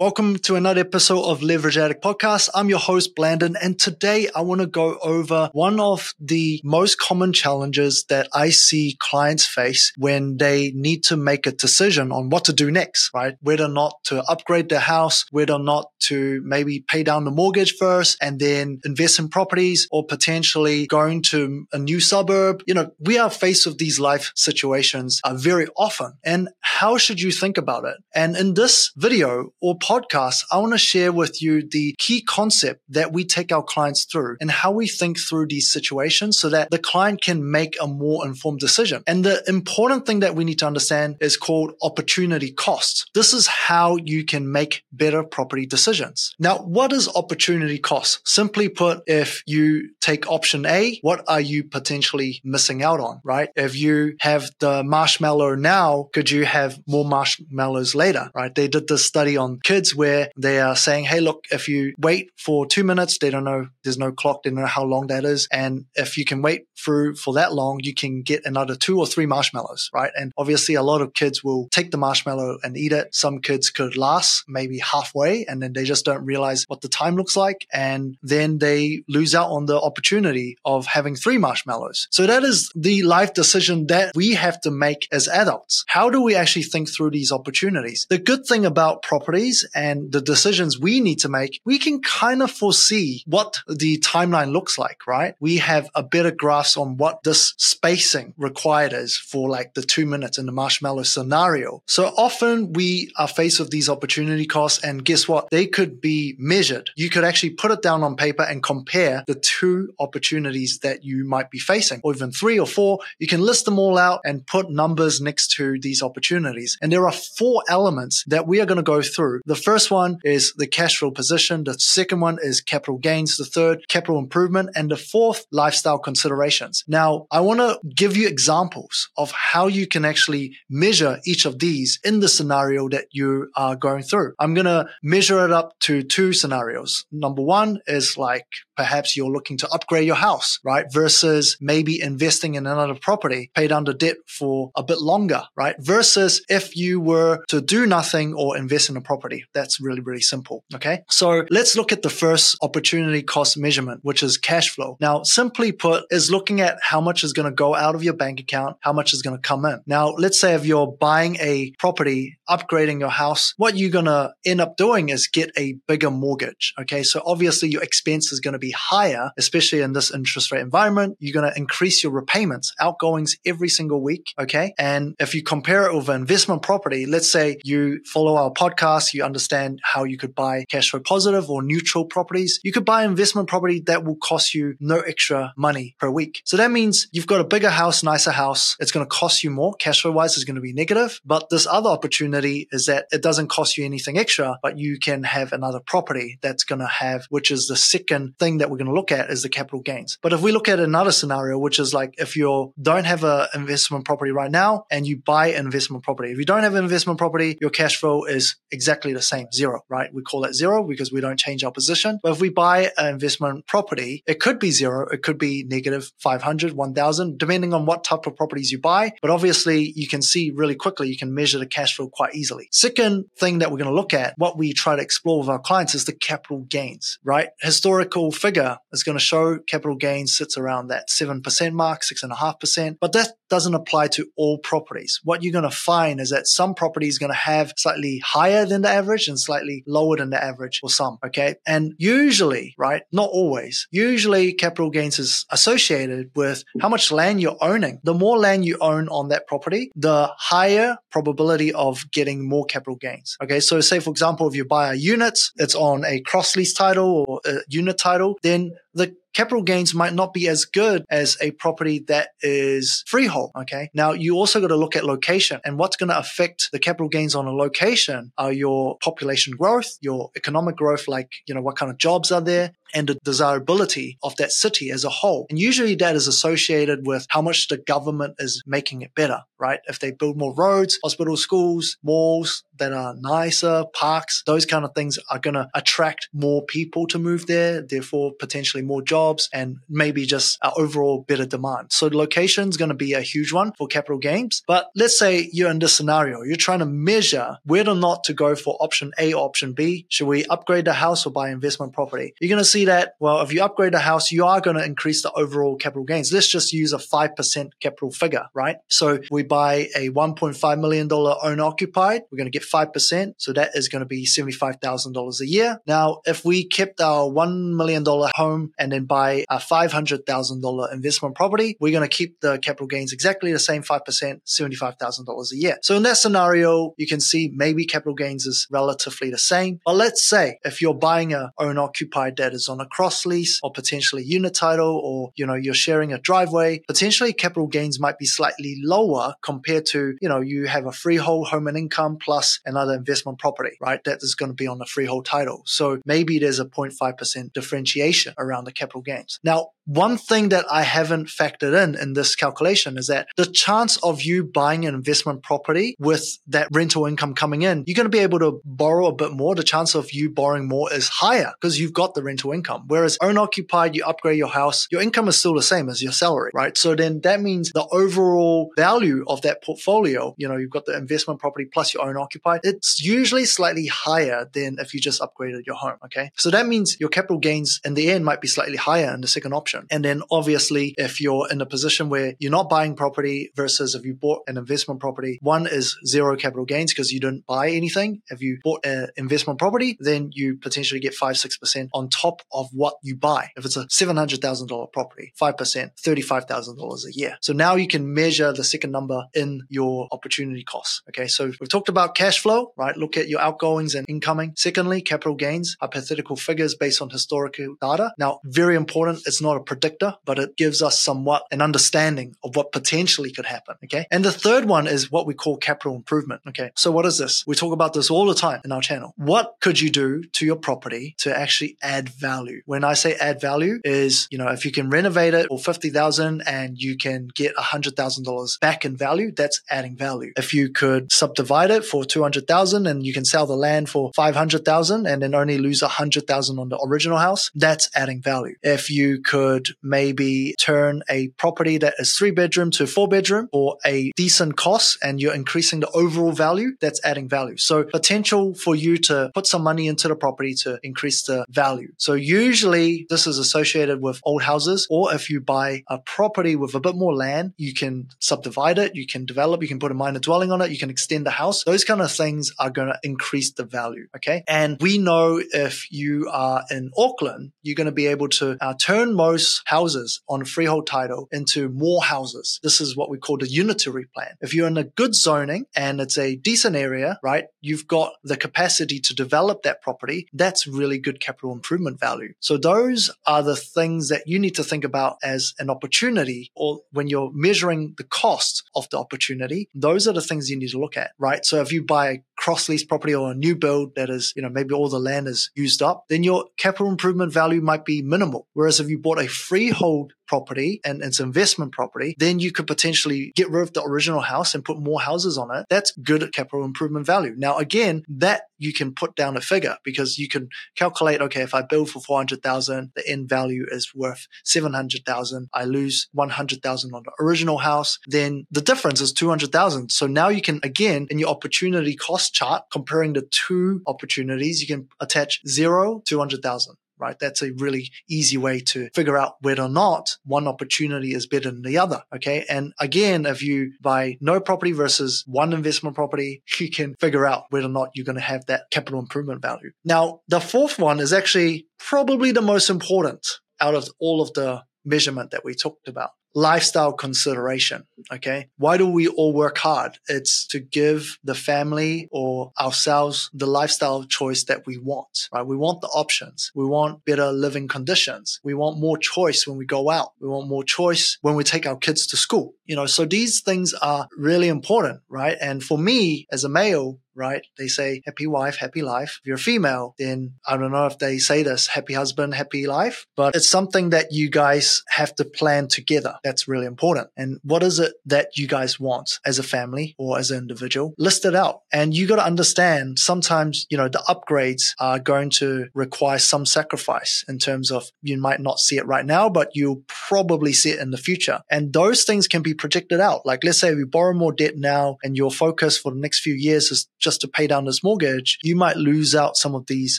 Welcome 0.00 0.38
to 0.44 0.54
another 0.54 0.82
episode 0.82 1.24
of 1.24 1.42
Leverage 1.42 1.76
Addict 1.76 2.04
Podcast. 2.04 2.50
I'm 2.54 2.68
your 2.68 2.78
host, 2.78 3.16
Blandon, 3.16 3.56
and 3.60 3.76
today 3.76 4.28
I 4.32 4.42
want 4.42 4.60
to 4.60 4.68
go 4.68 4.96
over 5.02 5.50
one 5.52 5.80
of 5.80 6.14
the 6.20 6.60
most 6.62 7.00
common 7.00 7.32
challenges 7.32 8.04
that 8.08 8.28
I 8.32 8.50
see 8.50 8.96
clients 9.00 9.44
face 9.44 9.92
when 9.98 10.36
they 10.36 10.70
need 10.70 11.02
to 11.06 11.16
make 11.16 11.48
a 11.48 11.50
decision 11.50 12.12
on 12.12 12.30
what 12.30 12.44
to 12.44 12.52
do 12.52 12.70
next, 12.70 13.10
right? 13.12 13.34
Whether 13.40 13.64
or 13.64 13.70
not 13.70 13.94
to 14.04 14.22
upgrade 14.30 14.68
their 14.68 14.78
house, 14.78 15.24
whether 15.32 15.54
or 15.54 15.58
not 15.58 15.90
to 16.02 16.42
maybe 16.44 16.84
pay 16.86 17.02
down 17.02 17.24
the 17.24 17.32
mortgage 17.32 17.74
first 17.74 18.18
and 18.22 18.38
then 18.38 18.80
invest 18.84 19.18
in 19.18 19.28
properties 19.28 19.88
or 19.90 20.06
potentially 20.06 20.86
going 20.86 21.22
to 21.22 21.66
a 21.72 21.78
new 21.78 21.98
suburb. 21.98 22.62
You 22.68 22.74
know, 22.74 22.92
we 23.00 23.18
are 23.18 23.30
faced 23.30 23.66
with 23.66 23.78
these 23.78 23.98
life 23.98 24.30
situations 24.36 25.20
uh, 25.24 25.34
very 25.34 25.66
often. 25.76 26.12
And 26.22 26.50
how 26.60 26.98
should 26.98 27.20
you 27.20 27.32
think 27.32 27.58
about 27.58 27.84
it? 27.84 27.96
And 28.14 28.36
in 28.36 28.54
this 28.54 28.92
video 28.96 29.52
or 29.60 29.76
podcast, 29.88 30.44
I 30.52 30.58
want 30.58 30.72
to 30.72 30.78
share 30.78 31.12
with 31.12 31.40
you 31.40 31.66
the 31.66 31.94
key 31.98 32.20
concept 32.20 32.82
that 32.90 33.10
we 33.10 33.24
take 33.24 33.52
our 33.52 33.62
clients 33.62 34.04
through 34.04 34.36
and 34.38 34.50
how 34.50 34.70
we 34.70 34.86
think 34.86 35.16
through 35.18 35.46
these 35.46 35.72
situations 35.72 36.38
so 36.38 36.50
that 36.50 36.70
the 36.70 36.78
client 36.78 37.22
can 37.22 37.50
make 37.50 37.74
a 37.80 37.86
more 37.86 38.26
informed 38.26 38.60
decision. 38.60 39.02
And 39.06 39.24
the 39.24 39.42
important 39.48 40.04
thing 40.04 40.20
that 40.20 40.34
we 40.34 40.44
need 40.44 40.58
to 40.58 40.66
understand 40.66 41.16
is 41.20 41.38
called 41.38 41.72
opportunity 41.80 42.50
cost. 42.52 43.10
This 43.14 43.32
is 43.32 43.46
how 43.46 43.96
you 43.96 44.26
can 44.26 44.52
make 44.52 44.84
better 44.92 45.22
property 45.22 45.64
decisions. 45.64 46.34
Now, 46.38 46.58
what 46.58 46.92
is 46.92 47.08
opportunity 47.08 47.78
cost? 47.78 48.20
Simply 48.28 48.68
put, 48.68 49.02
if 49.06 49.42
you 49.46 49.94
take 50.00 50.30
option 50.30 50.66
A, 50.66 50.98
what 51.00 51.24
are 51.28 51.40
you 51.40 51.64
potentially 51.64 52.42
missing 52.44 52.82
out 52.82 53.00
on, 53.00 53.22
right? 53.24 53.48
If 53.56 53.74
you 53.74 54.16
have 54.20 54.50
the 54.58 54.84
marshmallow 54.84 55.54
now, 55.54 56.10
could 56.12 56.30
you 56.30 56.44
have 56.44 56.78
more 56.86 57.06
marshmallows 57.06 57.94
later, 57.94 58.30
right? 58.34 58.54
They 58.54 58.68
did 58.68 58.86
this 58.86 59.06
study 59.06 59.38
on 59.38 59.60
kids 59.64 59.77
kids 59.78 59.94
where 59.94 60.30
they 60.36 60.60
are 60.60 60.74
saying, 60.74 61.04
Hey, 61.04 61.20
look, 61.20 61.44
if 61.50 61.68
you 61.68 61.94
wait 61.98 62.30
for 62.36 62.66
two 62.66 62.84
minutes, 62.84 63.18
they 63.18 63.30
don't 63.30 63.44
know, 63.44 63.68
there's 63.84 63.98
no 63.98 64.10
clock. 64.12 64.42
They 64.42 64.50
don't 64.50 64.60
know 64.60 64.66
how 64.66 64.84
long 64.84 65.06
that 65.08 65.24
is. 65.24 65.46
And 65.52 65.84
if 65.94 66.16
you 66.16 66.24
can 66.24 66.42
wait 66.42 66.66
through 66.76 67.14
for 67.14 67.34
that 67.34 67.52
long, 67.52 67.80
you 67.82 67.94
can 67.94 68.22
get 68.22 68.44
another 68.44 68.74
two 68.74 68.98
or 68.98 69.06
three 69.06 69.26
marshmallows, 69.26 69.90
right? 69.94 70.10
And 70.16 70.32
obviously 70.36 70.74
a 70.74 70.82
lot 70.82 71.00
of 71.00 71.14
kids 71.14 71.44
will 71.44 71.68
take 71.70 71.90
the 71.90 71.96
marshmallow 71.96 72.58
and 72.62 72.76
eat 72.76 72.92
it. 72.92 73.14
Some 73.14 73.40
kids 73.40 73.70
could 73.70 73.96
last 73.96 74.44
maybe 74.48 74.78
halfway 74.78 75.44
and 75.46 75.62
then 75.62 75.72
they 75.72 75.84
just 75.84 76.04
don't 76.04 76.24
realize 76.24 76.64
what 76.66 76.80
the 76.80 76.88
time 76.88 77.16
looks 77.16 77.36
like. 77.36 77.66
And 77.72 78.16
then 78.22 78.58
they 78.58 79.02
lose 79.08 79.34
out 79.34 79.50
on 79.50 79.66
the 79.66 79.80
opportunity 79.80 80.56
of 80.64 80.86
having 80.86 81.14
three 81.14 81.38
marshmallows. 81.38 82.08
So 82.10 82.26
that 82.26 82.42
is 82.42 82.70
the 82.74 83.02
life 83.02 83.32
decision 83.32 83.86
that 83.86 84.12
we 84.14 84.34
have 84.34 84.60
to 84.62 84.70
make 84.70 85.06
as 85.12 85.28
adults. 85.28 85.84
How 85.86 86.10
do 86.10 86.22
we 86.22 86.34
actually 86.34 86.64
think 86.64 86.88
through 86.88 87.10
these 87.10 87.32
opportunities? 87.32 88.06
The 88.10 88.18
good 88.18 88.44
thing 88.44 88.66
about 88.66 89.02
properties 89.02 89.67
and 89.74 90.12
the 90.12 90.20
decisions 90.20 90.78
we 90.78 91.00
need 91.00 91.20
to 91.20 91.28
make, 91.28 91.60
we 91.64 91.78
can 91.78 92.00
kind 92.00 92.42
of 92.42 92.50
foresee 92.50 93.22
what 93.26 93.60
the 93.68 93.98
timeline 93.98 94.52
looks 94.52 94.78
like, 94.78 95.06
right? 95.06 95.34
We 95.40 95.58
have 95.58 95.88
a 95.94 96.02
better 96.02 96.30
grasp 96.30 96.78
on 96.78 96.96
what 96.96 97.22
this 97.22 97.54
spacing 97.56 98.34
required 98.36 98.92
is 98.92 99.16
for 99.16 99.48
like 99.48 99.74
the 99.74 99.82
two 99.82 100.06
minutes 100.06 100.38
in 100.38 100.46
the 100.46 100.52
marshmallow 100.52 101.04
scenario. 101.04 101.82
So 101.86 102.06
often 102.16 102.72
we 102.72 103.12
are 103.16 103.28
faced 103.28 103.60
with 103.60 103.70
these 103.70 103.88
opportunity 103.88 104.46
costs 104.46 104.82
and 104.84 105.04
guess 105.04 105.28
what? 105.28 105.50
They 105.50 105.66
could 105.66 106.00
be 106.00 106.36
measured. 106.38 106.90
You 106.96 107.10
could 107.10 107.24
actually 107.24 107.50
put 107.50 107.70
it 107.70 107.82
down 107.82 108.02
on 108.02 108.16
paper 108.16 108.42
and 108.42 108.62
compare 108.62 109.24
the 109.26 109.34
two 109.34 109.92
opportunities 109.98 110.78
that 110.80 111.04
you 111.04 111.24
might 111.24 111.50
be 111.50 111.58
facing 111.58 112.00
or 112.02 112.14
even 112.14 112.32
three 112.32 112.58
or 112.58 112.66
four. 112.66 113.00
You 113.18 113.26
can 113.26 113.40
list 113.40 113.64
them 113.64 113.78
all 113.78 113.98
out 113.98 114.20
and 114.24 114.46
put 114.46 114.70
numbers 114.70 115.20
next 115.20 115.52
to 115.56 115.78
these 115.80 116.02
opportunities. 116.02 116.78
And 116.80 116.92
there 116.92 117.06
are 117.06 117.12
four 117.12 117.62
elements 117.68 118.24
that 118.26 118.46
we 118.46 118.60
are 118.60 118.66
going 118.66 118.76
to 118.76 118.82
go 118.82 119.02
through. 119.02 119.40
The 119.44 119.56
first 119.58 119.90
one 119.90 120.18
is 120.24 120.54
the 120.56 120.66
cash 120.66 120.98
flow 120.98 121.10
position. 121.10 121.64
The 121.64 121.74
second 121.74 122.20
one 122.20 122.38
is 122.40 122.60
capital 122.60 122.98
gains. 122.98 123.36
The 123.36 123.44
third, 123.44 123.80
capital 123.88 124.18
improvement. 124.18 124.70
And 124.74 124.90
the 124.90 124.96
fourth, 124.96 125.46
lifestyle 125.52 125.98
considerations. 125.98 126.84
Now, 126.88 127.26
I 127.30 127.40
want 127.40 127.60
to 127.60 127.78
give 127.94 128.16
you 128.16 128.28
examples 128.28 129.10
of 129.16 129.30
how 129.32 129.66
you 129.66 129.86
can 129.86 130.04
actually 130.04 130.56
measure 130.70 131.18
each 131.26 131.44
of 131.44 131.58
these 131.58 131.98
in 132.04 132.20
the 132.20 132.28
scenario 132.28 132.88
that 132.88 133.06
you 133.12 133.50
are 133.56 133.76
going 133.76 134.02
through. 134.02 134.34
I'm 134.38 134.54
going 134.54 134.66
to 134.66 134.86
measure 135.02 135.44
it 135.44 135.52
up 135.52 135.72
to 135.80 136.02
two 136.02 136.32
scenarios. 136.32 137.04
Number 137.12 137.42
one 137.42 137.80
is 137.86 138.16
like 138.16 138.46
perhaps 138.76 139.16
you're 139.16 139.30
looking 139.30 139.58
to 139.58 139.68
upgrade 139.70 140.06
your 140.06 140.16
house, 140.16 140.58
right? 140.64 140.86
Versus 140.92 141.56
maybe 141.60 142.00
investing 142.00 142.54
in 142.54 142.66
another 142.66 142.94
property, 142.94 143.50
pay 143.54 143.68
down 143.68 143.84
the 143.84 143.94
debt 143.94 144.16
for 144.26 144.70
a 144.76 144.82
bit 144.82 144.98
longer, 144.98 145.42
right? 145.56 145.76
Versus 145.78 146.44
if 146.48 146.76
you 146.76 147.00
were 147.00 147.44
to 147.48 147.60
do 147.60 147.86
nothing 147.86 148.34
or 148.34 148.56
invest 148.56 148.90
in 148.90 148.96
a 148.96 149.00
property. 149.00 149.44
That's 149.54 149.80
really, 149.80 150.00
really 150.00 150.20
simple. 150.20 150.64
Okay. 150.74 151.02
So 151.08 151.44
let's 151.50 151.76
look 151.76 151.92
at 151.92 152.02
the 152.02 152.10
first 152.10 152.56
opportunity 152.62 153.22
cost 153.22 153.56
measurement, 153.56 154.00
which 154.02 154.22
is 154.22 154.36
cash 154.36 154.70
flow. 154.70 154.96
Now, 155.00 155.22
simply 155.22 155.72
put, 155.72 156.04
is 156.10 156.30
looking 156.30 156.60
at 156.60 156.78
how 156.82 157.00
much 157.00 157.24
is 157.24 157.32
going 157.32 157.46
to 157.46 157.54
go 157.54 157.74
out 157.74 157.94
of 157.94 158.02
your 158.02 158.14
bank 158.14 158.40
account, 158.40 158.76
how 158.80 158.92
much 158.92 159.12
is 159.12 159.22
going 159.22 159.36
to 159.36 159.42
come 159.42 159.64
in. 159.64 159.80
Now, 159.86 160.10
let's 160.10 160.38
say 160.38 160.54
if 160.54 160.66
you're 160.66 160.86
buying 160.86 161.36
a 161.36 161.72
property, 161.78 162.38
upgrading 162.48 163.00
your 163.00 163.10
house, 163.10 163.54
what 163.56 163.76
you're 163.76 163.90
going 163.90 164.04
to 164.04 164.32
end 164.44 164.60
up 164.60 164.76
doing 164.76 165.08
is 165.08 165.28
get 165.28 165.50
a 165.56 165.74
bigger 165.86 166.10
mortgage. 166.10 166.74
Okay. 166.80 167.02
So 167.02 167.22
obviously 167.24 167.68
your 167.68 167.82
expense 167.82 168.32
is 168.32 168.40
going 168.40 168.52
to 168.52 168.58
be 168.58 168.72
higher, 168.72 169.30
especially 169.38 169.80
in 169.80 169.92
this 169.92 170.12
interest 170.12 170.52
rate 170.52 170.60
environment. 170.60 171.16
You're 171.20 171.40
going 171.40 171.50
to 171.50 171.58
increase 171.58 172.02
your 172.02 172.12
repayments, 172.12 172.72
outgoings 172.80 173.36
every 173.44 173.68
single 173.68 174.02
week. 174.02 174.32
Okay. 174.38 174.74
And 174.78 175.14
if 175.18 175.34
you 175.34 175.42
compare 175.42 175.86
it 175.86 175.94
with 175.94 176.08
an 176.08 176.20
investment 176.20 176.62
property, 176.62 177.06
let's 177.06 177.30
say 177.30 177.58
you 177.64 178.00
follow 178.04 178.36
our 178.36 178.50
podcast, 178.50 179.14
you 179.14 179.24
understand 179.24 179.37
understand 179.38 179.78
how 179.84 180.02
you 180.02 180.18
could 180.18 180.34
buy 180.34 180.64
cash 180.68 180.90
flow 180.90 180.98
positive 180.98 181.48
or 181.48 181.62
neutral 181.62 182.04
properties. 182.04 182.58
You 182.64 182.72
could 182.72 182.84
buy 182.84 183.04
investment 183.04 183.48
property 183.48 183.80
that 183.86 184.04
will 184.04 184.16
cost 184.16 184.52
you 184.52 184.74
no 184.80 184.98
extra 184.98 185.52
money 185.56 185.94
per 186.00 186.10
week. 186.10 186.42
So 186.44 186.56
that 186.56 186.72
means 186.72 187.06
you've 187.12 187.28
got 187.28 187.40
a 187.40 187.44
bigger 187.44 187.70
house, 187.70 188.02
nicer 188.02 188.32
house. 188.32 188.76
It's 188.80 188.90
going 188.90 189.06
to 189.06 189.08
cost 189.08 189.44
you 189.44 189.50
more. 189.50 189.74
Cash 189.74 190.02
flow 190.02 190.10
wise 190.10 190.36
is 190.36 190.44
going 190.44 190.56
to 190.56 190.60
be 190.60 190.72
negative. 190.72 191.20
But 191.24 191.50
this 191.50 191.68
other 191.68 191.88
opportunity 191.88 192.66
is 192.72 192.86
that 192.86 193.06
it 193.12 193.22
doesn't 193.22 193.48
cost 193.48 193.78
you 193.78 193.84
anything 193.84 194.18
extra, 194.18 194.58
but 194.60 194.76
you 194.76 194.98
can 194.98 195.22
have 195.22 195.52
another 195.52 195.80
property 195.86 196.38
that's 196.42 196.64
going 196.64 196.80
to 196.80 196.86
have, 196.86 197.26
which 197.30 197.52
is 197.52 197.68
the 197.68 197.76
second 197.76 198.34
thing 198.40 198.58
that 198.58 198.70
we're 198.70 198.76
going 198.76 198.88
to 198.88 198.92
look 198.92 199.12
at 199.12 199.30
is 199.30 199.44
the 199.44 199.48
capital 199.48 199.80
gains. 199.80 200.18
But 200.20 200.32
if 200.32 200.42
we 200.42 200.50
look 200.50 200.68
at 200.68 200.80
another 200.80 201.12
scenario, 201.12 201.58
which 201.58 201.78
is 201.78 201.94
like 201.94 202.14
if 202.18 202.34
you 202.34 202.74
don't 202.82 203.06
have 203.06 203.22
an 203.22 203.46
investment 203.54 204.04
property 204.04 204.32
right 204.32 204.50
now 204.50 204.84
and 204.90 205.06
you 205.06 205.16
buy 205.16 205.48
investment 205.52 206.02
property, 206.02 206.32
if 206.32 206.38
you 206.38 206.44
don't 206.44 206.64
have 206.64 206.74
an 206.74 206.82
investment 206.82 207.18
property, 207.18 207.56
your 207.60 207.70
cash 207.70 207.96
flow 207.96 208.24
is 208.24 208.56
exactly 208.72 209.12
the 209.12 209.17
same, 209.22 209.46
zero, 209.52 209.82
right? 209.88 210.12
We 210.12 210.22
call 210.22 210.44
it 210.44 210.54
zero 210.54 210.84
because 210.84 211.12
we 211.12 211.20
don't 211.20 211.38
change 211.38 211.64
our 211.64 211.72
position. 211.72 212.18
But 212.22 212.32
if 212.32 212.40
we 212.40 212.48
buy 212.48 212.90
an 212.96 213.06
investment 213.06 213.66
property, 213.66 214.22
it 214.26 214.40
could 214.40 214.58
be 214.58 214.70
zero. 214.70 215.06
It 215.08 215.22
could 215.22 215.38
be 215.38 215.64
negative 215.66 216.12
500, 216.18 216.72
1000, 216.72 217.38
depending 217.38 217.74
on 217.74 217.86
what 217.86 218.04
type 218.04 218.26
of 218.26 218.36
properties 218.36 218.70
you 218.70 218.78
buy. 218.78 219.12
But 219.20 219.30
obviously 219.30 219.92
you 219.94 220.08
can 220.08 220.22
see 220.22 220.52
really 220.54 220.74
quickly, 220.74 221.08
you 221.08 221.16
can 221.16 221.34
measure 221.34 221.58
the 221.58 221.66
cash 221.66 221.96
flow 221.96 222.08
quite 222.08 222.34
easily. 222.34 222.68
Second 222.72 223.26
thing 223.38 223.58
that 223.58 223.70
we're 223.70 223.78
going 223.78 223.90
to 223.90 223.94
look 223.94 224.14
at, 224.14 224.34
what 224.36 224.58
we 224.58 224.72
try 224.72 224.96
to 224.96 225.02
explore 225.02 225.40
with 225.40 225.48
our 225.48 225.58
clients 225.58 225.94
is 225.94 226.04
the 226.04 226.12
capital 226.12 226.60
gains, 226.60 227.18
right? 227.24 227.48
Historical 227.60 228.30
figure 228.32 228.78
is 228.92 229.02
going 229.02 229.18
to 229.18 229.24
show 229.24 229.58
capital 229.58 229.96
gains 229.96 230.36
sits 230.36 230.56
around 230.56 230.88
that 230.88 231.08
7% 231.08 231.72
mark, 231.72 232.02
6.5%. 232.02 232.96
But 233.00 233.12
that 233.12 233.32
doesn't 233.48 233.74
apply 233.74 234.08
to 234.08 234.26
all 234.36 234.58
properties. 234.58 235.20
What 235.24 235.42
you're 235.42 235.52
going 235.52 235.68
to 235.68 235.70
find 235.70 236.20
is 236.20 236.30
that 236.30 236.46
some 236.46 236.74
properties 236.74 237.18
going 237.18 237.32
to 237.32 237.38
have 237.38 237.72
slightly 237.76 238.20
higher 238.24 238.64
than 238.64 238.82
the 238.82 238.88
average 238.88 239.07
and 239.28 239.38
slightly 239.38 239.82
lower 239.86 240.16
than 240.16 240.30
the 240.30 240.42
average 240.42 240.80
for 240.80 240.90
some. 240.90 241.18
Okay. 241.24 241.56
And 241.66 241.94
usually, 241.98 242.74
right? 242.78 243.02
Not 243.12 243.30
always. 243.32 243.86
Usually 243.90 244.52
capital 244.52 244.90
gains 244.90 245.18
is 245.18 245.46
associated 245.50 246.30
with 246.34 246.64
how 246.80 246.88
much 246.88 247.10
land 247.10 247.40
you're 247.40 247.56
owning. 247.60 248.00
The 248.04 248.14
more 248.14 248.38
land 248.38 248.64
you 248.64 248.78
own 248.80 249.08
on 249.08 249.28
that 249.28 249.46
property, 249.46 249.90
the 249.96 250.30
higher 250.36 250.96
probability 251.10 251.72
of 251.72 252.10
getting 252.10 252.48
more 252.48 252.64
capital 252.64 252.96
gains. 252.96 253.36
Okay. 253.42 253.60
So 253.60 253.80
say, 253.80 254.00
for 254.00 254.10
example, 254.10 254.48
if 254.48 254.54
you 254.54 254.64
buy 254.64 254.92
a 254.92 254.96
unit, 254.96 255.38
it's 255.56 255.74
on 255.74 256.04
a 256.04 256.20
cross 256.20 256.56
lease 256.56 256.74
title 256.74 257.24
or 257.26 257.40
a 257.44 257.58
unit 257.68 257.98
title, 257.98 258.38
then 258.42 258.72
the 258.98 259.16
capital 259.34 259.62
gains 259.62 259.94
might 259.94 260.12
not 260.12 260.32
be 260.34 260.48
as 260.48 260.64
good 260.64 261.04
as 261.08 261.36
a 261.40 261.52
property 261.52 262.04
that 262.08 262.30
is 262.42 263.04
freehold. 263.06 263.52
Okay. 263.56 263.88
Now 263.94 264.12
you 264.12 264.34
also 264.34 264.60
got 264.60 264.68
to 264.68 264.76
look 264.76 264.96
at 264.96 265.04
location 265.04 265.60
and 265.64 265.78
what's 265.78 265.96
going 265.96 266.08
to 266.08 266.18
affect 266.18 266.70
the 266.72 266.78
capital 266.78 267.08
gains 267.08 267.34
on 267.34 267.46
a 267.46 267.52
location 267.52 268.32
are 268.36 268.52
your 268.52 268.98
population 268.98 269.54
growth, 269.56 269.96
your 270.00 270.30
economic 270.36 270.76
growth, 270.76 271.08
like, 271.08 271.30
you 271.46 271.54
know, 271.54 271.62
what 271.62 271.76
kind 271.76 271.90
of 271.90 271.98
jobs 271.98 272.32
are 272.32 272.40
there? 272.40 272.72
And 272.94 273.08
the 273.08 273.18
desirability 273.24 274.18
of 274.22 274.36
that 274.36 274.52
city 274.52 274.90
as 274.90 275.04
a 275.04 275.10
whole. 275.10 275.46
And 275.50 275.58
usually 275.58 275.94
that 275.96 276.16
is 276.16 276.26
associated 276.26 277.06
with 277.06 277.26
how 277.28 277.42
much 277.42 277.68
the 277.68 277.78
government 277.78 278.36
is 278.38 278.62
making 278.66 279.02
it 279.02 279.14
better, 279.14 279.42
right? 279.58 279.80
If 279.86 279.98
they 279.98 280.10
build 280.10 280.36
more 280.36 280.54
roads, 280.54 280.98
hospitals, 281.02 281.42
schools, 281.42 281.96
malls 282.02 282.64
that 282.78 282.92
are 282.92 283.14
nicer, 283.18 283.84
parks, 283.92 284.42
those 284.46 284.66
kind 284.66 284.84
of 284.84 284.94
things 284.94 285.18
are 285.30 285.38
going 285.38 285.54
to 285.54 285.68
attract 285.74 286.28
more 286.32 286.64
people 286.64 287.06
to 287.08 287.18
move 287.18 287.46
there, 287.46 287.82
therefore 287.82 288.32
potentially 288.38 288.82
more 288.82 289.02
jobs 289.02 289.48
and 289.52 289.78
maybe 289.88 290.24
just 290.26 290.58
overall 290.76 291.24
better 291.26 291.46
demand. 291.46 291.92
So 291.92 292.08
location 292.08 292.68
is 292.68 292.76
going 292.76 292.90
to 292.90 292.94
be 292.94 293.14
a 293.14 293.20
huge 293.20 293.52
one 293.52 293.72
for 293.76 293.86
capital 293.86 294.18
gains. 294.18 294.62
But 294.66 294.90
let's 294.94 295.18
say 295.18 295.48
you're 295.52 295.70
in 295.70 295.78
this 295.78 295.94
scenario, 295.94 296.42
you're 296.42 296.56
trying 296.56 296.78
to 296.80 296.86
measure 296.86 297.58
whether 297.64 297.90
or 297.90 297.96
not 297.96 298.24
to 298.24 298.34
go 298.34 298.54
for 298.54 298.76
option 298.80 299.12
A 299.18 299.32
or 299.32 299.44
option 299.44 299.72
B. 299.72 300.06
Should 300.08 300.28
we 300.28 300.44
upgrade 300.46 300.84
the 300.84 300.92
house 300.92 301.26
or 301.26 301.30
buy 301.30 301.50
investment 301.50 301.92
property? 301.92 302.34
You're 302.40 302.48
going 302.48 302.60
to 302.60 302.64
see 302.64 302.77
that, 302.86 303.14
well, 303.20 303.40
if 303.42 303.52
you 303.52 303.62
upgrade 303.62 303.94
a 303.94 303.98
house, 303.98 304.30
you 304.32 304.44
are 304.44 304.60
going 304.60 304.76
to 304.76 304.84
increase 304.84 305.22
the 305.22 305.32
overall 305.32 305.76
capital 305.76 306.04
gains. 306.04 306.32
Let's 306.32 306.48
just 306.48 306.72
use 306.72 306.92
a 306.92 306.98
5% 306.98 307.70
capital 307.80 308.10
figure, 308.10 308.46
right? 308.54 308.76
So 308.88 309.18
we 309.30 309.42
buy 309.42 309.88
a 309.96 310.10
$1.5 310.10 310.80
million 310.80 311.08
owner 311.12 311.62
occupied. 311.62 312.22
We're 312.30 312.38
going 312.38 312.50
to 312.50 312.58
get 312.58 312.68
5%. 312.68 313.34
So 313.38 313.52
that 313.52 313.70
is 313.74 313.88
going 313.88 314.00
to 314.00 314.06
be 314.06 314.26
$75,000 314.26 315.40
a 315.40 315.46
year. 315.46 315.80
Now, 315.86 316.20
if 316.24 316.44
we 316.44 316.64
kept 316.64 317.00
our 317.00 317.24
$1 317.24 317.76
million 317.76 318.04
home 318.06 318.72
and 318.78 318.92
then 318.92 319.04
buy 319.04 319.44
a 319.48 319.58
$500,000 319.58 320.92
investment 320.92 321.34
property, 321.34 321.76
we're 321.80 321.92
going 321.92 322.08
to 322.08 322.16
keep 322.16 322.40
the 322.40 322.58
capital 322.58 322.86
gains 322.86 323.12
exactly 323.12 323.52
the 323.52 323.58
same 323.58 323.82
5%, 323.82 324.00
$75,000 324.46 325.52
a 325.52 325.56
year. 325.56 325.78
So 325.82 325.96
in 325.96 326.02
that 326.04 326.16
scenario, 326.16 326.94
you 326.96 327.06
can 327.06 327.20
see 327.20 327.50
maybe 327.54 327.84
capital 327.84 328.14
gains 328.14 328.46
is 328.46 328.66
relatively 328.70 329.30
the 329.30 329.38
same. 329.38 329.80
But 329.84 329.96
let's 329.96 330.22
say 330.22 330.58
if 330.64 330.80
you're 330.80 330.94
buying 330.94 331.32
a 331.32 331.52
owner 331.58 331.80
occupied 331.80 332.36
that 332.36 332.52
is 332.52 332.67
on 332.68 332.80
a 332.80 332.86
cross 332.86 333.26
lease 333.26 333.60
or 333.62 333.72
potentially 333.72 334.22
unit 334.24 334.54
title 334.54 335.00
or, 335.02 335.32
you 335.36 335.46
know, 335.46 335.54
you're 335.54 335.74
sharing 335.74 336.12
a 336.12 336.18
driveway, 336.18 336.80
potentially 336.86 337.32
capital 337.32 337.66
gains 337.66 338.00
might 338.00 338.18
be 338.18 338.26
slightly 338.26 338.76
lower 338.82 339.34
compared 339.42 339.86
to, 339.86 340.16
you 340.20 340.28
know, 340.28 340.40
you 340.40 340.66
have 340.66 340.86
a 340.86 340.92
freehold 340.92 341.48
home 341.48 341.66
and 341.66 341.76
income 341.76 342.18
plus 342.20 342.60
another 342.64 342.94
investment 342.94 343.38
property, 343.38 343.76
right? 343.80 344.02
That 344.04 344.18
is 344.22 344.34
going 344.34 344.50
to 344.50 344.54
be 344.54 344.66
on 344.66 344.78
the 344.78 344.86
freehold 344.86 345.24
title. 345.24 345.62
So 345.66 346.00
maybe 346.04 346.38
there's 346.38 346.60
a 346.60 346.64
0.5% 346.64 347.52
differentiation 347.52 348.34
around 348.38 348.64
the 348.64 348.72
capital 348.72 349.02
gains. 349.02 349.38
Now, 349.42 349.70
one 349.88 350.18
thing 350.18 350.50
that 350.50 350.66
I 350.70 350.82
haven't 350.82 351.28
factored 351.28 351.82
in 351.82 351.94
in 351.94 352.12
this 352.12 352.36
calculation 352.36 352.98
is 352.98 353.06
that 353.06 353.26
the 353.38 353.46
chance 353.46 353.96
of 354.02 354.20
you 354.20 354.44
buying 354.44 354.84
an 354.84 354.94
investment 354.94 355.42
property 355.42 355.96
with 355.98 356.38
that 356.48 356.68
rental 356.72 357.06
income 357.06 357.32
coming 357.34 357.62
in, 357.62 357.84
you're 357.86 357.94
going 357.94 358.04
to 358.04 358.10
be 358.10 358.18
able 358.18 358.38
to 358.40 358.60
borrow 358.66 359.06
a 359.06 359.14
bit 359.14 359.32
more. 359.32 359.54
The 359.54 359.62
chance 359.62 359.94
of 359.94 360.12
you 360.12 360.28
borrowing 360.28 360.68
more 360.68 360.92
is 360.92 361.08
higher 361.08 361.54
because 361.58 361.80
you've 361.80 361.94
got 361.94 362.14
the 362.14 362.22
rental 362.22 362.52
income. 362.52 362.84
Whereas 362.86 363.16
own 363.22 363.38
occupied, 363.38 363.96
you 363.96 364.04
upgrade 364.04 364.36
your 364.36 364.48
house, 364.48 364.86
your 364.90 365.00
income 365.00 365.26
is 365.26 365.38
still 365.38 365.54
the 365.54 365.62
same 365.62 365.88
as 365.88 366.02
your 366.02 366.12
salary, 366.12 366.50
right? 366.52 366.76
So 366.76 366.94
then 366.94 367.22
that 367.22 367.40
means 367.40 367.70
the 367.72 367.88
overall 367.90 368.70
value 368.76 369.24
of 369.26 369.40
that 369.40 369.64
portfolio, 369.64 370.34
you 370.36 370.48
know, 370.48 370.58
you've 370.58 370.70
got 370.70 370.84
the 370.84 370.98
investment 370.98 371.40
property 371.40 371.64
plus 371.64 371.94
your 371.94 372.06
own 372.06 372.18
occupied, 372.18 372.60
it's 372.62 373.02
usually 373.02 373.46
slightly 373.46 373.86
higher 373.86 374.46
than 374.52 374.76
if 374.78 374.92
you 374.92 375.00
just 375.00 375.22
upgraded 375.22 375.64
your 375.64 375.76
home. 375.76 375.96
Okay. 376.04 376.30
So 376.36 376.50
that 376.50 376.66
means 376.66 376.98
your 377.00 377.08
capital 377.08 377.38
gains 377.38 377.80
in 377.86 377.94
the 377.94 378.10
end 378.10 378.26
might 378.26 378.42
be 378.42 378.48
slightly 378.48 378.76
higher 378.76 379.14
in 379.14 379.22
the 379.22 379.28
second 379.28 379.54
option. 379.54 379.77
And 379.90 380.04
then 380.04 380.22
obviously, 380.30 380.94
if 380.98 381.20
you're 381.20 381.48
in 381.50 381.60
a 381.60 381.66
position 381.66 382.08
where 382.08 382.34
you're 382.38 382.50
not 382.50 382.68
buying 382.68 382.96
property 382.96 383.50
versus 383.54 383.94
if 383.94 384.04
you 384.04 384.14
bought 384.14 384.42
an 384.46 384.56
investment 384.56 385.00
property, 385.00 385.38
one 385.42 385.66
is 385.66 385.96
zero 386.06 386.36
capital 386.36 386.64
gains 386.64 386.92
because 386.92 387.12
you 387.12 387.20
didn't 387.20 387.46
buy 387.46 387.70
anything. 387.70 388.22
If 388.30 388.42
you 388.42 388.58
bought 388.62 388.84
an 388.84 389.08
investment 389.16 389.58
property, 389.58 389.96
then 390.00 390.30
you 390.32 390.56
potentially 390.56 391.00
get 391.00 391.14
five, 391.14 391.36
6% 391.36 391.88
on 391.92 392.08
top 392.08 392.42
of 392.52 392.68
what 392.72 392.94
you 393.02 393.16
buy. 393.16 393.50
If 393.56 393.64
it's 393.64 393.76
a 393.76 393.86
$700,000 393.86 394.92
property, 394.92 395.32
5%, 395.40 395.90
$35,000 396.00 397.04
a 397.04 397.12
year. 397.12 397.36
So 397.40 397.52
now 397.52 397.76
you 397.76 397.86
can 397.86 398.12
measure 398.14 398.52
the 398.52 398.64
second 398.64 398.92
number 398.92 399.26
in 399.34 399.62
your 399.68 400.08
opportunity 400.12 400.64
costs. 400.64 401.02
Okay. 401.08 401.26
So 401.26 401.52
we've 401.60 401.68
talked 401.68 401.88
about 401.88 402.14
cash 402.14 402.38
flow, 402.40 402.72
right? 402.76 402.96
Look 402.96 403.16
at 403.16 403.28
your 403.28 403.40
outgoings 403.40 403.94
and 403.94 404.08
incoming. 404.08 404.54
Secondly, 404.56 405.02
capital 405.02 405.34
gains, 405.34 405.76
hypothetical 405.80 406.36
figures 406.36 406.74
based 406.74 407.02
on 407.02 407.10
historical 407.10 407.76
data. 407.80 408.12
Now, 408.18 408.40
very 408.44 408.76
important. 408.76 409.20
It's 409.26 409.42
not 409.42 409.56
a 409.56 409.60
predictor, 409.68 410.16
but 410.24 410.38
it 410.38 410.56
gives 410.56 410.82
us 410.82 411.00
somewhat 411.00 411.44
an 411.52 411.62
understanding 411.62 412.34
of 412.42 412.56
what 412.56 412.72
potentially 412.72 413.30
could 413.30 413.46
happen. 413.46 413.76
Okay. 413.84 414.06
And 414.10 414.24
the 414.24 414.32
third 414.32 414.64
one 414.64 414.86
is 414.88 415.12
what 415.12 415.26
we 415.26 415.34
call 415.34 415.56
capital 415.58 415.94
improvement. 415.94 416.40
Okay. 416.48 416.70
So 416.74 416.90
what 416.90 417.06
is 417.06 417.18
this? 417.18 417.44
We 417.46 417.54
talk 417.54 417.72
about 417.72 417.92
this 417.92 418.10
all 418.10 418.26
the 418.26 418.34
time 418.34 418.60
in 418.64 418.72
our 418.72 418.80
channel. 418.80 419.12
What 419.16 419.56
could 419.60 419.80
you 419.80 419.90
do 419.90 420.24
to 420.24 420.46
your 420.46 420.56
property 420.56 421.14
to 421.18 421.38
actually 421.38 421.76
add 421.82 422.08
value? 422.08 422.62
When 422.64 422.82
I 422.82 422.94
say 422.94 423.14
add 423.14 423.40
value 423.40 423.78
is, 423.84 424.26
you 424.30 424.38
know, 424.38 424.48
if 424.48 424.64
you 424.64 424.72
can 424.72 424.90
renovate 424.90 425.34
it 425.34 425.48
for 425.48 425.58
50,000 425.58 426.42
and 426.46 426.78
you 426.78 426.96
can 426.96 427.28
get 427.34 427.54
$100,000 427.56 428.60
back 428.60 428.84
in 428.84 428.96
value, 428.96 429.30
that's 429.32 429.60
adding 429.70 429.96
value. 429.96 430.32
If 430.36 430.54
you 430.54 430.70
could 430.70 431.12
subdivide 431.12 431.70
it 431.70 431.84
for 431.84 432.04
200,000 432.04 432.86
and 432.86 433.04
you 433.04 433.12
can 433.12 433.24
sell 433.24 433.46
the 433.46 433.56
land 433.56 433.90
for 433.90 434.10
500,000 434.16 435.06
and 435.06 435.22
then 435.22 435.34
only 435.34 435.58
lose 435.58 435.82
100,000 435.82 436.58
on 436.58 436.68
the 436.70 436.80
original 436.86 437.18
house, 437.18 437.50
that's 437.54 437.90
adding 437.94 438.22
value. 438.22 438.54
If 438.62 438.90
you 438.90 439.20
could 439.20 439.57
could 439.58 439.76
maybe 439.82 440.54
turn 440.58 441.02
a 441.10 441.28
property 441.36 441.78
that 441.78 441.94
is 441.98 442.14
three 442.16 442.30
bedroom 442.30 442.70
to 442.70 442.86
four 442.86 443.08
bedroom 443.08 443.48
or 443.52 443.76
a 443.84 444.12
decent 444.16 444.56
cost 444.56 444.98
and 445.02 445.20
you're 445.20 445.34
increasing 445.34 445.80
the 445.80 445.90
overall 445.90 446.32
value, 446.32 446.72
that's 446.80 447.00
adding 447.04 447.28
value. 447.28 447.56
So 447.56 447.84
potential 447.84 448.54
for 448.54 448.74
you 448.74 448.98
to 448.98 449.30
put 449.34 449.46
some 449.46 449.62
money 449.62 449.86
into 449.86 450.08
the 450.08 450.16
property 450.16 450.54
to 450.62 450.78
increase 450.82 451.22
the 451.24 451.44
value. 451.48 451.92
So 451.98 452.14
usually 452.14 453.06
this 453.08 453.26
is 453.26 453.38
associated 453.38 454.00
with 454.00 454.20
old 454.24 454.42
houses 454.42 454.86
or 454.90 455.14
if 455.14 455.30
you 455.30 455.40
buy 455.40 455.82
a 455.88 455.98
property 455.98 456.56
with 456.56 456.74
a 456.74 456.80
bit 456.80 456.94
more 456.94 457.14
land, 457.14 457.54
you 457.56 457.74
can 457.74 458.08
subdivide 458.20 458.78
it, 458.78 458.94
you 458.94 459.06
can 459.06 459.26
develop, 459.26 459.62
you 459.62 459.68
can 459.68 459.78
put 459.78 459.90
a 459.90 459.94
minor 459.94 460.20
dwelling 460.20 460.52
on 460.52 460.60
it, 460.60 460.70
you 460.70 460.78
can 460.78 460.90
extend 460.90 461.26
the 461.26 461.30
house. 461.30 461.64
Those 461.64 461.84
kind 461.84 462.00
of 462.00 462.12
things 462.12 462.52
are 462.58 462.70
going 462.70 462.88
to 462.88 462.98
increase 463.02 463.52
the 463.52 463.64
value. 463.64 464.06
Okay. 464.16 464.44
And 464.46 464.78
we 464.80 464.98
know 464.98 465.42
if 465.52 465.90
you 465.90 466.28
are 466.32 466.64
in 466.70 466.90
Auckland, 466.96 467.52
you're 467.62 467.74
going 467.74 467.86
to 467.86 467.92
be 467.92 468.06
able 468.06 468.28
to 468.28 468.56
uh, 468.60 468.74
turn 468.74 469.14
most 469.14 469.37
houses 469.66 470.20
on 470.28 470.44
freehold 470.44 470.86
title 470.86 471.28
into 471.32 471.68
more 471.68 472.02
houses. 472.02 472.60
This 472.62 472.80
is 472.80 472.96
what 472.96 473.10
we 473.10 473.18
call 473.18 473.38
the 473.38 473.48
unitary 473.48 474.06
plan. 474.14 474.34
If 474.40 474.54
you're 474.54 474.68
in 474.68 474.76
a 474.76 474.84
good 474.84 475.14
zoning 475.14 475.66
and 475.74 476.00
it's 476.00 476.18
a 476.18 476.36
decent 476.36 476.76
area, 476.76 477.18
right, 477.22 477.44
you've 477.60 477.86
got 477.86 478.12
the 478.22 478.36
capacity 478.36 479.00
to 479.00 479.14
develop 479.14 479.62
that 479.62 479.82
property. 479.82 480.28
That's 480.32 480.66
really 480.66 480.98
good 480.98 481.20
capital 481.20 481.52
improvement 481.52 482.00
value. 482.00 482.34
So 482.40 482.56
those 482.56 483.10
are 483.26 483.42
the 483.42 483.56
things 483.56 484.08
that 484.08 484.22
you 484.26 484.38
need 484.38 484.54
to 484.56 484.64
think 484.64 484.84
about 484.84 485.16
as 485.22 485.54
an 485.58 485.70
opportunity 485.70 486.50
or 486.54 486.80
when 486.92 487.08
you're 487.08 487.30
measuring 487.32 487.94
the 487.96 488.04
cost 488.04 488.64
of 488.74 488.88
the 488.90 488.98
opportunity. 488.98 489.68
Those 489.74 490.06
are 490.06 490.12
the 490.12 490.20
things 490.20 490.50
you 490.50 490.58
need 490.58 490.70
to 490.70 490.78
look 490.78 490.96
at, 490.96 491.12
right? 491.18 491.44
So 491.44 491.60
if 491.60 491.72
you 491.72 491.84
buy 491.84 492.10
a 492.10 492.18
cross 492.38 492.68
lease 492.68 492.84
property 492.84 493.14
or 493.14 493.32
a 493.32 493.34
new 493.34 493.56
build 493.56 493.96
that 493.96 494.08
is, 494.08 494.32
you 494.36 494.42
know, 494.42 494.48
maybe 494.48 494.72
all 494.72 494.88
the 494.88 494.98
land 494.98 495.26
is 495.26 495.50
used 495.54 495.82
up, 495.82 496.04
then 496.08 496.22
your 496.22 496.46
capital 496.56 496.88
improvement 496.88 497.32
value 497.32 497.60
might 497.60 497.84
be 497.84 498.00
minimal. 498.00 498.46
Whereas 498.54 498.78
if 498.80 498.88
you 498.88 498.98
bought 498.98 499.20
a 499.20 499.26
freehold 499.26 500.12
property 500.28 500.80
and 500.84 501.02
it's 501.02 501.20
investment 501.20 501.72
property, 501.72 502.14
then 502.18 502.38
you 502.38 502.52
could 502.52 502.66
potentially 502.66 503.32
get 503.34 503.50
rid 503.50 503.62
of 503.62 503.72
the 503.72 503.82
original 503.82 504.20
house 504.20 504.54
and 504.54 504.64
put 504.64 504.78
more 504.78 505.00
houses 505.00 505.38
on 505.38 505.54
it. 505.54 505.66
That's 505.68 505.92
good 505.92 506.22
at 506.22 506.32
capital 506.32 506.64
improvement 506.64 507.06
value. 507.06 507.34
Now, 507.36 507.58
again, 507.58 508.04
that 508.08 508.42
you 508.58 508.72
can 508.72 508.94
put 508.94 509.16
down 509.16 509.36
a 509.36 509.40
figure 509.40 509.76
because 509.84 510.18
you 510.18 510.28
can 510.28 510.48
calculate, 510.76 511.20
okay, 511.22 511.42
if 511.42 511.54
I 511.54 511.62
build 511.62 511.90
for 511.90 512.00
400,000, 512.00 512.92
the 512.94 513.08
end 513.08 513.28
value 513.28 513.66
is 513.68 513.92
worth 513.94 514.26
700,000. 514.44 515.48
I 515.54 515.64
lose 515.64 516.08
100,000 516.12 516.94
on 516.94 517.02
the 517.04 517.12
original 517.20 517.58
house. 517.58 517.98
Then 518.06 518.46
the 518.50 518.60
difference 518.60 519.00
is 519.00 519.12
200,000. 519.12 519.90
So 519.90 520.06
now 520.06 520.28
you 520.28 520.42
can, 520.42 520.60
again, 520.62 521.06
in 521.10 521.18
your 521.18 521.30
opportunity 521.30 521.94
cost 521.94 522.34
chart, 522.34 522.64
comparing 522.70 523.12
the 523.12 523.28
two 523.30 523.80
opportunities, 523.86 524.60
you 524.60 524.66
can 524.66 524.88
attach 525.00 525.40
zero, 525.46 526.02
200,000 526.06 526.76
right? 527.00 527.18
That's 527.18 527.42
a 527.42 527.52
really 527.52 527.90
easy 528.08 528.36
way 528.36 528.60
to 528.60 528.88
figure 528.94 529.16
out 529.16 529.34
whether 529.40 529.62
or 529.62 529.68
not 529.68 530.16
one 530.24 530.48
opportunity 530.48 531.14
is 531.14 531.26
better 531.26 531.50
than 531.50 531.62
the 531.62 531.78
other. 531.78 532.02
Okay. 532.14 532.44
And 532.48 532.72
again, 532.80 533.26
if 533.26 533.42
you 533.42 533.72
buy 533.80 534.16
no 534.20 534.40
property 534.40 534.72
versus 534.72 535.24
one 535.26 535.52
investment 535.52 535.96
property, 535.96 536.42
you 536.60 536.70
can 536.70 536.94
figure 537.00 537.26
out 537.26 537.44
whether 537.50 537.66
or 537.66 537.70
not 537.70 537.90
you're 537.94 538.04
going 538.04 538.16
to 538.16 538.22
have 538.22 538.46
that 538.46 538.64
capital 538.70 539.00
improvement 539.00 539.42
value. 539.42 539.70
Now, 539.84 540.20
the 540.28 540.40
fourth 540.40 540.78
one 540.78 541.00
is 541.00 541.12
actually 541.12 541.66
probably 541.78 542.32
the 542.32 542.42
most 542.42 542.70
important 542.70 543.26
out 543.60 543.74
of 543.74 543.88
all 543.98 544.20
of 544.20 544.32
the 544.34 544.62
measurement 544.84 545.32
that 545.32 545.44
we 545.44 545.54
talked 545.54 545.88
about 545.88 546.10
lifestyle 546.38 546.92
consideration. 546.92 547.84
Okay. 548.12 548.48
Why 548.58 548.76
do 548.76 548.86
we 548.86 549.08
all 549.08 549.32
work 549.32 549.58
hard? 549.58 549.98
It's 550.06 550.46
to 550.48 550.60
give 550.60 551.18
the 551.24 551.34
family 551.34 552.08
or 552.12 552.52
ourselves 552.60 553.28
the 553.34 553.46
lifestyle 553.46 554.04
choice 554.04 554.44
that 554.44 554.64
we 554.64 554.78
want, 554.78 555.28
right? 555.32 555.44
We 555.46 555.56
want 555.56 555.80
the 555.80 555.88
options. 555.88 556.52
We 556.54 556.64
want 556.64 557.04
better 557.04 557.32
living 557.32 557.66
conditions. 557.66 558.40
We 558.44 558.54
want 558.54 558.78
more 558.78 558.98
choice 558.98 559.46
when 559.46 559.58
we 559.58 559.66
go 559.66 559.90
out. 559.90 560.12
We 560.20 560.28
want 560.28 560.48
more 560.48 560.62
choice 560.62 561.18
when 561.22 561.34
we 561.34 561.42
take 561.42 561.66
our 561.66 561.76
kids 561.76 562.06
to 562.08 562.16
school. 562.16 562.54
You 562.66 562.76
know, 562.76 562.86
so 562.86 563.04
these 563.04 563.40
things 563.40 563.74
are 563.74 564.08
really 564.16 564.48
important, 564.48 565.00
right? 565.08 565.36
And 565.40 565.62
for 565.62 565.78
me 565.78 566.26
as 566.30 566.44
a 566.44 566.48
male, 566.48 567.00
right? 567.18 567.44
They 567.58 567.68
say 567.68 568.02
happy 568.06 568.26
wife, 568.26 568.56
happy 568.56 568.82
life. 568.82 569.18
If 569.20 569.26
you're 569.26 569.36
a 569.36 569.40
female, 569.40 569.94
then 569.98 570.34
I 570.46 570.56
don't 570.56 570.72
know 570.72 570.86
if 570.86 570.98
they 570.98 571.18
say 571.18 571.42
this 571.42 571.66
happy 571.66 571.94
husband, 571.94 572.34
happy 572.34 572.66
life, 572.66 573.06
but 573.16 573.34
it's 573.34 573.48
something 573.48 573.90
that 573.90 574.12
you 574.12 574.30
guys 574.30 574.82
have 574.88 575.14
to 575.16 575.24
plan 575.24 575.68
together. 575.68 576.18
That's 576.24 576.48
really 576.48 576.66
important. 576.66 577.08
And 577.16 577.40
what 577.42 577.62
is 577.62 577.78
it 577.78 577.94
that 578.06 578.36
you 578.36 578.46
guys 578.46 578.78
want 578.78 579.18
as 579.26 579.38
a 579.38 579.42
family 579.42 579.94
or 579.98 580.18
as 580.18 580.30
an 580.30 580.38
individual? 580.38 580.94
List 580.98 581.24
it 581.24 581.34
out. 581.34 581.62
And 581.72 581.94
you 581.94 582.06
got 582.06 582.16
to 582.16 582.24
understand 582.24 582.98
sometimes, 582.98 583.66
you 583.70 583.76
know, 583.76 583.88
the 583.88 584.02
upgrades 584.08 584.74
are 584.78 584.98
going 584.98 585.30
to 585.30 585.66
require 585.74 586.18
some 586.18 586.46
sacrifice 586.46 587.24
in 587.28 587.38
terms 587.38 587.70
of 587.70 587.90
you 588.02 588.16
might 588.18 588.40
not 588.40 588.60
see 588.60 588.76
it 588.76 588.86
right 588.86 589.04
now, 589.04 589.28
but 589.28 589.50
you'll 589.54 589.82
probably 589.88 590.52
see 590.52 590.70
it 590.70 590.80
in 590.80 590.90
the 590.90 590.98
future. 590.98 591.40
And 591.50 591.72
those 591.72 592.04
things 592.04 592.28
can 592.28 592.42
be 592.42 592.54
projected 592.54 593.00
out. 593.00 593.26
Like 593.26 593.42
let's 593.44 593.58
say 593.58 593.74
we 593.74 593.84
borrow 593.84 594.14
more 594.14 594.32
debt 594.32 594.56
now 594.56 594.98
and 595.02 595.16
your 595.16 595.30
focus 595.30 595.76
for 595.76 595.92
the 595.92 596.00
next 596.00 596.20
few 596.20 596.34
years 596.34 596.70
is 596.70 596.88
just 597.08 597.22
to 597.22 597.28
pay 597.28 597.46
down 597.46 597.64
this 597.64 597.82
mortgage, 597.82 598.38
you 598.42 598.54
might 598.54 598.76
lose 598.76 599.14
out 599.14 599.34
some 599.34 599.54
of 599.54 599.64
these 599.66 599.98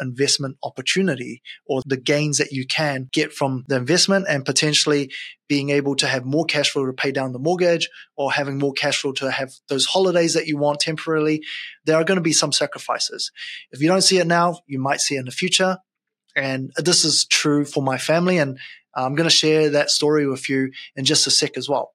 investment 0.00 0.56
opportunity 0.62 1.42
or 1.66 1.82
the 1.84 1.96
gains 1.96 2.38
that 2.38 2.52
you 2.52 2.64
can 2.64 3.08
get 3.12 3.32
from 3.32 3.64
the 3.66 3.74
investment 3.74 4.24
and 4.28 4.44
potentially 4.44 5.10
being 5.48 5.70
able 5.70 5.96
to 5.96 6.06
have 6.06 6.24
more 6.24 6.44
cash 6.44 6.70
flow 6.70 6.86
to 6.86 6.92
pay 6.92 7.10
down 7.10 7.32
the 7.32 7.40
mortgage 7.40 7.88
or 8.16 8.30
having 8.30 8.56
more 8.56 8.72
cash 8.72 9.00
flow 9.00 9.10
to 9.10 9.28
have 9.32 9.50
those 9.68 9.84
holidays 9.84 10.34
that 10.34 10.46
you 10.46 10.56
want 10.56 10.78
temporarily. 10.78 11.42
There 11.86 11.96
are 11.96 12.04
going 12.04 12.18
to 12.18 12.22
be 12.22 12.32
some 12.32 12.52
sacrifices. 12.52 13.32
If 13.72 13.80
you 13.80 13.88
don't 13.88 14.02
see 14.02 14.18
it 14.18 14.26
now, 14.28 14.60
you 14.68 14.78
might 14.78 15.00
see 15.00 15.16
it 15.16 15.20
in 15.20 15.24
the 15.24 15.32
future. 15.32 15.78
And 16.36 16.70
this 16.76 17.04
is 17.04 17.26
true 17.26 17.64
for 17.64 17.82
my 17.82 17.98
family. 17.98 18.38
And 18.38 18.60
I'm 18.94 19.16
going 19.16 19.28
to 19.28 19.34
share 19.34 19.70
that 19.70 19.90
story 19.90 20.28
with 20.28 20.48
you 20.48 20.70
in 20.94 21.04
just 21.04 21.26
a 21.26 21.32
sec 21.32 21.56
as 21.56 21.68
well. 21.68 21.90